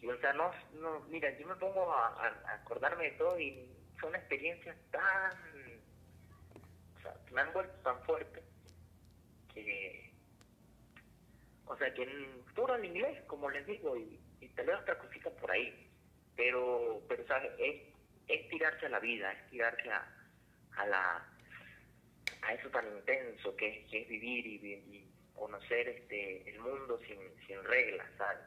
y, 0.00 0.06
o 0.08 0.18
sea, 0.20 0.32
no, 0.32 0.50
no, 0.80 1.00
mira, 1.10 1.30
yo 1.38 1.46
me 1.46 1.54
pongo 1.56 1.92
a- 1.92 2.08
a 2.08 2.54
acordarme 2.54 3.04
de 3.04 3.10
todo 3.12 3.38
y 3.38 3.70
son 4.00 4.14
experiencias 4.14 4.76
tan, 4.90 5.32
o 6.96 7.00
sea, 7.02 7.14
me 7.32 7.40
han 7.42 7.52
vuelto 7.52 7.74
tan 7.82 8.02
fuerte 8.04 8.42
que, 9.54 10.13
o 11.66 11.76
sea, 11.76 11.92
que 11.94 12.02
en 12.02 12.42
puro 12.54 12.76
en 12.76 12.84
inglés, 12.84 13.22
como 13.26 13.50
les 13.50 13.66
digo, 13.66 13.96
y, 13.96 14.20
y 14.40 14.48
tal 14.50 14.66
vez 14.66 14.76
otra 14.80 14.98
cosita 14.98 15.30
por 15.30 15.50
ahí, 15.50 15.90
pero, 16.36 17.02
pero 17.08 17.26
¿sabes? 17.26 17.52
Es, 17.58 17.82
es 18.28 18.48
tirarse 18.48 18.86
a 18.86 18.90
la 18.90 19.00
vida, 19.00 19.32
es 19.32 19.50
tirarse 19.50 19.90
a, 19.90 20.06
a 20.76 20.86
la 20.86 21.30
a 22.42 22.54
eso 22.54 22.68
tan 22.68 22.86
intenso 22.96 23.56
que 23.56 23.68
es, 23.68 23.90
que 23.90 24.02
es 24.02 24.08
vivir 24.08 24.46
y, 24.46 24.56
y 24.72 25.10
conocer 25.34 25.88
este 25.88 26.48
el 26.50 26.60
mundo 26.60 26.98
sin, 27.06 27.18
sin 27.46 27.62
reglas, 27.64 28.06
¿sabes? 28.18 28.42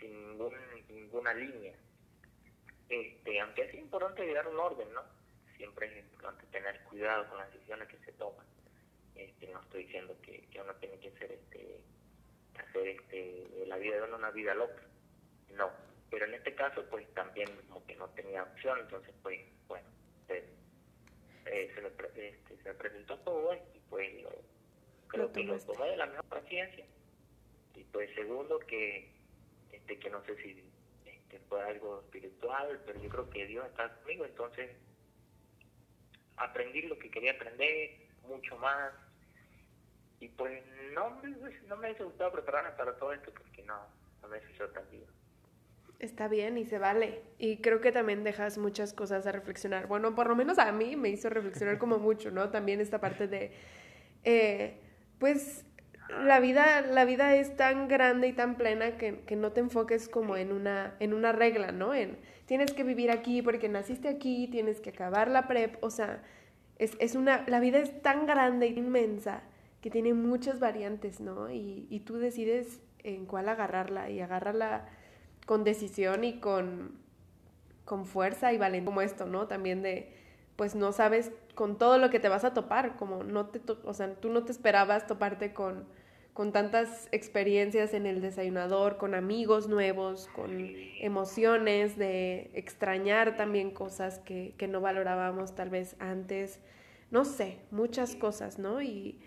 Sin 0.00 0.12
ningún, 0.30 0.54
ninguna 0.88 1.34
línea. 1.34 1.74
Este, 2.88 3.40
aunque 3.40 3.62
es 3.62 3.74
importante 3.74 4.24
llevar 4.24 4.48
un 4.48 4.58
orden, 4.58 4.92
¿no? 4.92 5.02
Siempre 5.56 5.86
es 5.86 6.04
importante 6.04 6.46
tener 6.46 6.82
cuidado 6.84 7.28
con 7.28 7.38
las 7.38 7.52
decisiones 7.52 7.88
que 7.88 7.98
se 7.98 8.12
toman. 8.12 8.46
Este, 9.14 9.46
no 9.48 9.60
estoy 9.60 9.84
diciendo 9.84 10.16
que, 10.22 10.46
que 10.48 10.60
uno 10.60 10.74
tiene 10.76 10.98
que 10.98 11.10
ser 11.12 11.32
este 11.32 11.80
hacer 12.62 12.88
este, 12.88 13.64
la 13.66 13.76
vida 13.76 13.96
de 13.96 14.02
uno 14.02 14.16
una 14.16 14.30
vida 14.30 14.54
loca. 14.54 14.82
No. 15.50 15.70
Pero 16.10 16.26
en 16.26 16.34
este 16.34 16.54
caso, 16.54 16.84
pues 16.90 17.06
también 17.14 17.48
como 17.68 17.84
que 17.86 17.96
no 17.96 18.08
tenía 18.10 18.42
opción, 18.44 18.78
entonces, 18.80 19.14
pues, 19.22 19.40
bueno, 19.66 19.86
se, 20.26 20.44
eh, 21.46 21.72
se, 21.74 21.80
me, 21.80 21.88
este, 21.88 22.56
se 22.56 22.68
me 22.68 22.74
presentó 22.74 23.18
todo 23.20 23.54
y 23.54 23.80
pues 23.90 24.22
lo, 24.22 24.30
creo 25.08 25.32
que 25.32 25.44
lo 25.44 25.58
tomé 25.58 25.90
de 25.90 25.96
la 25.96 26.06
mejor 26.06 26.24
paciencia. 26.26 26.84
Y 27.74 27.84
pues 27.84 28.14
segundo, 28.14 28.58
que, 28.60 29.10
este, 29.72 29.98
que 29.98 30.10
no 30.10 30.24
sé 30.24 30.36
si 30.36 30.64
este, 31.04 31.38
fue 31.48 31.62
algo 31.62 32.00
espiritual, 32.00 32.80
pero 32.86 33.00
yo 33.00 33.08
creo 33.08 33.30
que 33.30 33.46
Dios 33.46 33.66
está 33.66 33.94
conmigo, 33.96 34.24
entonces 34.24 34.70
aprendí 36.36 36.82
lo 36.82 36.98
que 36.98 37.10
quería 37.10 37.32
aprender, 37.32 38.08
mucho 38.28 38.56
más. 38.58 38.92
Y 40.24 40.28
pues 40.28 40.62
no, 40.94 41.10
no 41.68 41.76
me 41.76 41.88
hubiese 41.88 42.02
gustado 42.02 42.32
prepararme 42.32 42.70
para 42.78 42.96
todo 42.96 43.12
esto 43.12 43.30
porque 43.36 43.62
no, 43.62 43.74
no 44.22 44.28
me 44.28 44.38
hizo 44.50 44.66
tan. 44.68 44.84
Está 45.98 46.28
bien 46.28 46.56
y 46.56 46.64
se 46.64 46.78
vale. 46.78 47.20
Y 47.38 47.58
creo 47.58 47.82
que 47.82 47.92
también 47.92 48.24
dejas 48.24 48.56
muchas 48.56 48.94
cosas 48.94 49.26
a 49.26 49.32
reflexionar. 49.32 49.86
Bueno, 49.86 50.14
por 50.14 50.28
lo 50.28 50.34
menos 50.34 50.58
a 50.58 50.72
mí 50.72 50.96
me 50.96 51.10
hizo 51.10 51.28
reflexionar 51.28 51.76
como 51.76 51.98
mucho, 51.98 52.30
¿no? 52.30 52.48
También 52.48 52.80
esta 52.80 53.02
parte 53.02 53.28
de, 53.28 53.52
eh, 54.24 54.80
pues, 55.18 55.66
la 56.08 56.40
vida, 56.40 56.80
la 56.80 57.04
vida 57.04 57.36
es 57.36 57.54
tan 57.54 57.86
grande 57.86 58.28
y 58.28 58.32
tan 58.32 58.56
plena 58.56 58.96
que, 58.96 59.20
que, 59.26 59.36
no 59.36 59.52
te 59.52 59.60
enfoques 59.60 60.08
como 60.08 60.38
en 60.38 60.52
una, 60.52 60.94
en 61.00 61.12
una 61.12 61.32
regla, 61.32 61.70
¿no? 61.70 61.92
En 61.92 62.16
tienes 62.46 62.72
que 62.72 62.82
vivir 62.82 63.10
aquí 63.10 63.42
porque 63.42 63.68
naciste 63.68 64.08
aquí, 64.08 64.48
tienes 64.50 64.80
que 64.80 64.88
acabar 64.88 65.28
la 65.28 65.46
prep, 65.48 65.76
o 65.82 65.90
sea, 65.90 66.22
es, 66.78 66.96
es 66.98 67.14
una, 67.14 67.44
la 67.46 67.60
vida 67.60 67.78
es 67.78 68.00
tan 68.00 68.26
grande 68.26 68.66
e 68.66 68.70
inmensa 68.70 69.42
que 69.84 69.90
tiene 69.90 70.14
muchas 70.14 70.60
variantes, 70.60 71.20
¿no? 71.20 71.50
Y, 71.50 71.86
y 71.90 72.00
tú 72.00 72.16
decides 72.16 72.80
en 73.00 73.26
cuál 73.26 73.50
agarrarla 73.50 74.08
y 74.08 74.18
agarrarla 74.18 74.88
con 75.44 75.62
decisión 75.62 76.24
y 76.24 76.40
con, 76.40 76.92
con 77.84 78.06
fuerza 78.06 78.54
y 78.54 78.56
valentía, 78.56 78.86
como 78.86 79.02
esto, 79.02 79.26
¿no? 79.26 79.46
También 79.46 79.82
de, 79.82 80.10
pues 80.56 80.74
no 80.74 80.92
sabes 80.92 81.32
con 81.54 81.76
todo 81.76 81.98
lo 81.98 82.08
que 82.08 82.18
te 82.18 82.30
vas 82.30 82.44
a 82.44 82.54
topar, 82.54 82.96
como 82.96 83.24
no 83.24 83.48
te, 83.48 83.60
o 83.84 83.92
sea, 83.92 84.14
tú 84.14 84.30
no 84.30 84.44
te 84.44 84.52
esperabas 84.52 85.06
toparte 85.06 85.52
con, 85.52 85.84
con 86.32 86.50
tantas 86.50 87.10
experiencias 87.12 87.92
en 87.92 88.06
el 88.06 88.22
desayunador, 88.22 88.96
con 88.96 89.14
amigos 89.14 89.68
nuevos, 89.68 90.28
con 90.28 90.66
emociones, 90.98 91.98
de 91.98 92.50
extrañar 92.54 93.36
también 93.36 93.70
cosas 93.70 94.18
que, 94.20 94.54
que 94.56 94.66
no 94.66 94.80
valorábamos 94.80 95.54
tal 95.54 95.68
vez 95.68 95.94
antes, 95.98 96.58
no 97.10 97.26
sé, 97.26 97.58
muchas 97.70 98.16
cosas, 98.16 98.58
¿no? 98.58 98.80
Y, 98.80 99.20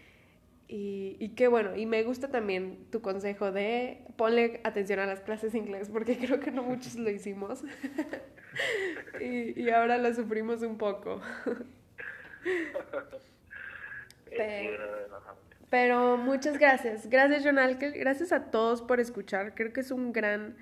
y, 0.70 1.16
y, 1.20 1.30
qué 1.30 1.48
bueno, 1.48 1.78
y 1.78 1.86
me 1.86 2.04
gusta 2.04 2.28
también 2.28 2.88
tu 2.92 3.02
consejo 3.02 3.54
de 3.54 4.04
ponle 4.18 4.60
atención 4.66 5.00
a 5.00 5.06
las 5.06 5.22
clases 5.22 5.54
de 5.54 5.60
inglés, 5.60 5.90
porque 5.90 6.18
creo 6.20 6.42
que 6.42 6.52
no 6.52 6.62
muchos 6.62 6.96
lo 6.96 7.10
hicimos. 7.10 7.64
y, 9.22 9.62
y, 9.62 9.70
ahora 9.70 9.98
lo 9.98 10.14
sufrimos 10.14 10.62
un 10.64 10.78
poco. 10.78 11.22
pero, 14.30 14.84
pero, 15.70 16.18
muchas 16.18 16.58
gracias. 16.58 17.10
Gracias, 17.10 17.44
John 17.46 17.60
Alkel. 17.60 17.94
Gracias 17.94 18.34
a 18.34 18.52
todos 18.52 18.82
por 18.82 19.00
escuchar. 19.00 19.56
Creo 19.56 19.72
que 19.72 19.80
es 19.80 19.92
un 19.92 20.12
gran, 20.12 20.58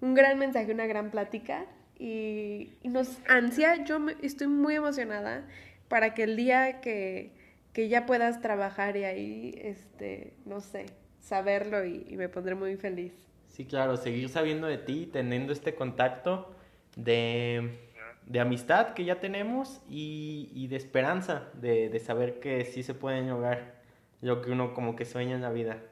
un 0.00 0.14
gran 0.14 0.40
mensaje, 0.40 0.72
una 0.72 0.86
gran 0.86 1.12
plática. 1.12 1.66
Y, 2.00 2.72
y 2.82 2.88
nos 2.88 3.20
ansia, 3.28 3.84
yo 3.84 4.00
me, 4.00 4.16
estoy 4.22 4.48
muy 4.48 4.74
emocionada 4.74 5.46
para 5.88 6.14
que 6.14 6.24
el 6.24 6.36
día 6.36 6.80
que 6.80 7.45
que 7.76 7.88
ya 7.88 8.06
puedas 8.06 8.40
trabajar 8.40 8.96
y 8.96 9.04
ahí, 9.04 9.54
este, 9.62 10.32
no 10.46 10.62
sé, 10.62 10.86
saberlo 11.20 11.84
y, 11.84 12.06
y, 12.08 12.16
me 12.16 12.30
pondré 12.30 12.54
muy 12.54 12.74
feliz. 12.76 13.12
Sí, 13.48 13.66
claro, 13.66 13.98
seguir 13.98 14.30
sabiendo 14.30 14.66
de 14.66 14.78
ti, 14.78 15.10
teniendo 15.12 15.52
este 15.52 15.74
contacto 15.74 16.56
de, 16.96 17.76
de 18.24 18.40
amistad 18.40 18.94
que 18.94 19.04
ya 19.04 19.20
tenemos 19.20 19.82
y, 19.90 20.48
y 20.54 20.68
de 20.68 20.76
esperanza, 20.76 21.50
de, 21.52 21.90
de, 21.90 21.98
saber 21.98 22.40
que 22.40 22.64
sí 22.64 22.82
se 22.82 22.94
pueden 22.94 23.28
lograr 23.28 23.82
lo 24.22 24.40
que 24.40 24.52
uno 24.52 24.72
como 24.72 24.96
que 24.96 25.04
sueña 25.04 25.34
en 25.34 25.42
la 25.42 25.50
vida. 25.50 25.82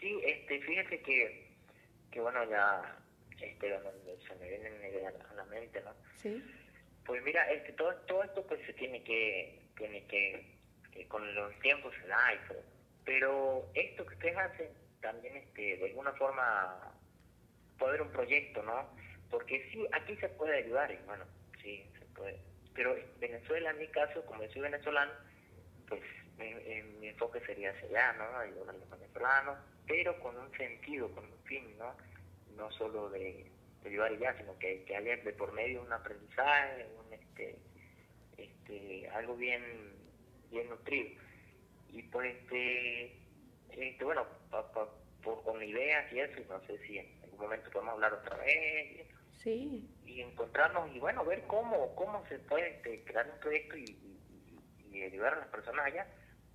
Sí, 0.00 0.20
este, 0.22 0.60
fíjate 0.60 1.00
que, 1.00 1.46
que 2.10 2.20
bueno, 2.20 2.46
ya 2.50 2.98
este, 3.40 3.70
se 3.70 4.34
me 4.34 4.50
viene 4.50 4.68
a 5.06 5.34
la 5.34 5.44
mente, 5.46 5.80
¿no? 5.80 5.92
Sí. 6.16 6.44
Pues 7.06 7.24
mira, 7.24 7.50
este, 7.50 7.72
todo, 7.72 7.94
todo 8.06 8.22
esto 8.22 8.46
pues 8.46 8.60
se 8.66 8.74
tiene 8.74 9.02
que 9.02 9.64
tiene 9.76 10.04
que, 10.06 10.56
que 10.92 11.06
con 11.08 11.34
los 11.34 11.58
tiempos 11.60 11.94
se 12.00 12.08
da 12.08 12.34
y 12.34 12.48
todo. 12.48 12.62
Pero 13.04 13.70
esto 13.74 14.04
que 14.04 14.14
ustedes 14.14 14.36
hacen 14.36 14.68
también 15.00 15.36
este, 15.36 15.76
de 15.76 15.86
alguna 15.86 16.12
forma 16.12 16.92
puede 17.78 17.90
haber 17.90 18.02
un 18.02 18.12
proyecto, 18.12 18.62
¿no? 18.62 18.88
Porque 19.30 19.68
sí, 19.70 19.86
aquí 19.92 20.16
se 20.16 20.28
puede 20.30 20.58
ayudar 20.58 20.90
y 20.90 20.96
bueno, 21.06 21.24
sí, 21.62 21.84
se 21.98 22.04
puede. 22.06 22.40
Pero 22.74 22.96
en 22.96 23.06
Venezuela, 23.20 23.70
en 23.70 23.78
mi 23.78 23.88
caso, 23.88 24.24
como 24.26 24.42
yo 24.42 24.50
soy 24.50 24.62
venezolano, 24.62 25.12
pues 25.88 26.02
mi, 26.38 26.54
mi 27.00 27.08
enfoque 27.08 27.40
sería 27.40 27.70
hacia 27.70 27.88
allá, 27.88 28.12
¿no? 28.14 28.38
Ayudar 28.38 28.70
a 28.70 28.78
los 28.78 28.90
venezolanos, 28.90 29.58
pero 29.86 30.18
con 30.20 30.36
un 30.36 30.50
sentido, 30.56 31.10
con 31.12 31.24
un 31.24 31.38
fin, 31.44 31.76
¿no? 31.78 31.96
No 32.56 32.70
solo 32.72 33.10
de, 33.10 33.46
de 33.82 33.88
ayudar 33.88 34.12
y 34.12 34.18
ya, 34.18 34.36
sino 34.36 34.58
que, 34.58 34.84
que 34.84 34.96
haya 34.96 35.16
de 35.16 35.32
por 35.32 35.52
medio 35.52 35.82
un 35.82 35.92
aprendizaje, 35.92 36.86
un 36.98 37.12
este 37.12 37.58
este, 38.36 39.08
algo 39.10 39.36
bien, 39.36 39.62
bien 40.50 40.68
nutrido. 40.68 41.20
Y 41.88 42.02
pues, 42.02 42.34
este, 42.36 43.16
este 43.70 44.04
bueno, 44.04 44.26
pa, 44.50 44.70
pa, 44.72 44.88
por, 45.22 45.42
con 45.42 45.62
ideas 45.62 46.12
y 46.12 46.20
eso, 46.20 46.40
no 46.48 46.60
sé 46.66 46.78
si 46.86 46.98
en 46.98 47.22
algún 47.24 47.40
momento 47.40 47.70
podemos 47.70 47.94
hablar 47.94 48.14
otra 48.14 48.36
vez. 48.38 49.06
Sí. 49.42 49.88
Y 50.04 50.20
encontrarnos 50.20 50.94
y 50.94 50.98
bueno, 50.98 51.24
ver 51.24 51.42
cómo, 51.46 51.94
cómo 51.94 52.26
se 52.28 52.38
puede 52.40 52.76
este, 52.76 53.04
crear 53.04 53.30
un 53.30 53.40
proyecto 53.40 53.76
y, 53.76 53.84
y, 53.84 54.96
y, 54.96 55.02
ayudar 55.02 55.34
a 55.34 55.38
las 55.40 55.48
personas 55.48 55.86
allá, 55.86 56.06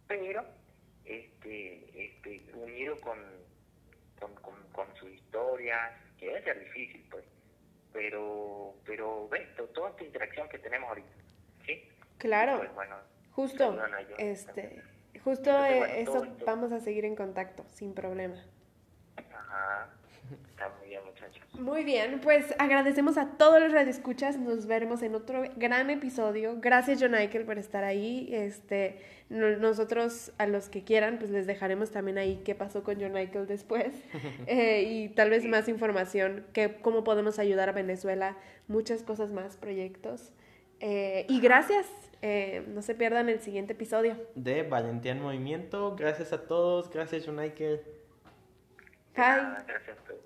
pero 0.08 0.46
este, 1.06 2.06
este, 2.06 2.42
unido 2.54 3.00
con, 3.00 3.18
con, 4.20 4.36
con, 4.36 4.56
con 4.72 4.96
su 4.96 5.08
historia, 5.08 5.98
que 6.18 6.28
debe 6.28 6.44
ser 6.44 6.60
difícil, 6.60 7.08
pues. 7.10 7.26
Pero, 7.94 8.76
pero, 8.86 9.28
ves, 9.28 9.48
toda 9.74 9.90
esta 9.90 10.04
interacción 10.04 10.48
que 10.48 10.60
tenemos 10.60 10.90
ahorita 10.90 11.21
¿sí? 11.66 11.84
Claro. 12.18 12.58
Pues, 12.60 12.74
bueno, 12.76 12.96
justo, 13.32 13.78
este, 14.18 14.82
justo 15.24 15.66
eso 15.66 16.28
vamos 16.46 16.72
a 16.72 16.80
seguir 16.80 17.06
en 17.06 17.16
contacto, 17.16 17.66
sin 17.70 17.94
problema. 17.94 18.36
Ajá. 19.18 19.90
Está 20.50 20.70
muy 20.80 20.90
bien, 20.90 21.02
muchachos. 21.06 21.60
Muy 21.60 21.84
bien, 21.84 22.20
pues 22.22 22.54
agradecemos 22.58 23.18
a 23.18 23.32
todos 23.38 23.60
los 23.60 23.72
radioescuchas. 23.72 24.38
Nos 24.38 24.66
veremos 24.66 25.02
en 25.02 25.16
otro 25.16 25.44
gran 25.58 25.90
episodio. 25.90 26.58
Gracias, 26.60 27.00
John 27.02 27.12
Michael, 27.12 27.46
por 27.46 27.58
estar 27.58 27.84
ahí. 27.84 28.30
Este, 28.32 29.02
nosotros, 29.30 30.32
a 30.38 30.48
los 30.48 30.70
que 30.70 30.84
quieran, 30.84 31.18
pues 31.18 31.32
les 31.32 31.48
dejaremos 31.48 31.92
también 31.92 32.18
ahí 32.18 32.42
qué 32.46 32.56
pasó 32.56 32.84
con 32.84 33.00
John 33.02 33.12
Michael 33.14 33.48
después. 33.48 33.94
eh, 34.48 34.84
y 34.84 35.10
tal 35.10 35.30
vez 35.30 35.46
más 35.46 35.68
información, 35.68 36.46
que, 36.54 36.76
cómo 36.82 37.04
podemos 37.04 37.40
ayudar 37.40 37.70
a 37.70 37.74
Venezuela, 37.74 38.38
muchas 38.68 39.04
cosas 39.04 39.32
más, 39.32 39.58
proyectos. 39.58 40.32
Eh, 40.82 41.26
y 41.30 41.40
gracias. 41.40 41.88
Eh, 42.24 42.66
no 42.68 42.82
se 42.82 42.94
pierdan 42.96 43.30
el 43.30 43.40
siguiente 43.40 43.74
episodio. 43.74 44.18
De 44.36 44.64
Valentía 44.64 45.14
en 45.14 45.22
Movimiento. 45.22 45.96
Gracias 45.96 46.34
a 46.34 46.46
todos. 46.46 46.90
Gracias, 46.90 47.28
United. 47.28 47.82
Bye. 49.16 49.24
Ah, 49.24 49.64
gracias 49.68 49.98
pues. 50.06 50.20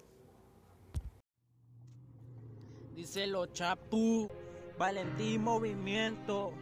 a 3.16 3.30
todos. 3.30 3.54
Chapu. 3.54 4.30
Valentín 4.78 5.44
Movimiento. 5.44 6.54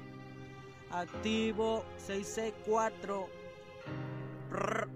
Activo 0.91 1.85
664. 1.97 3.27
Brr. 4.49 4.87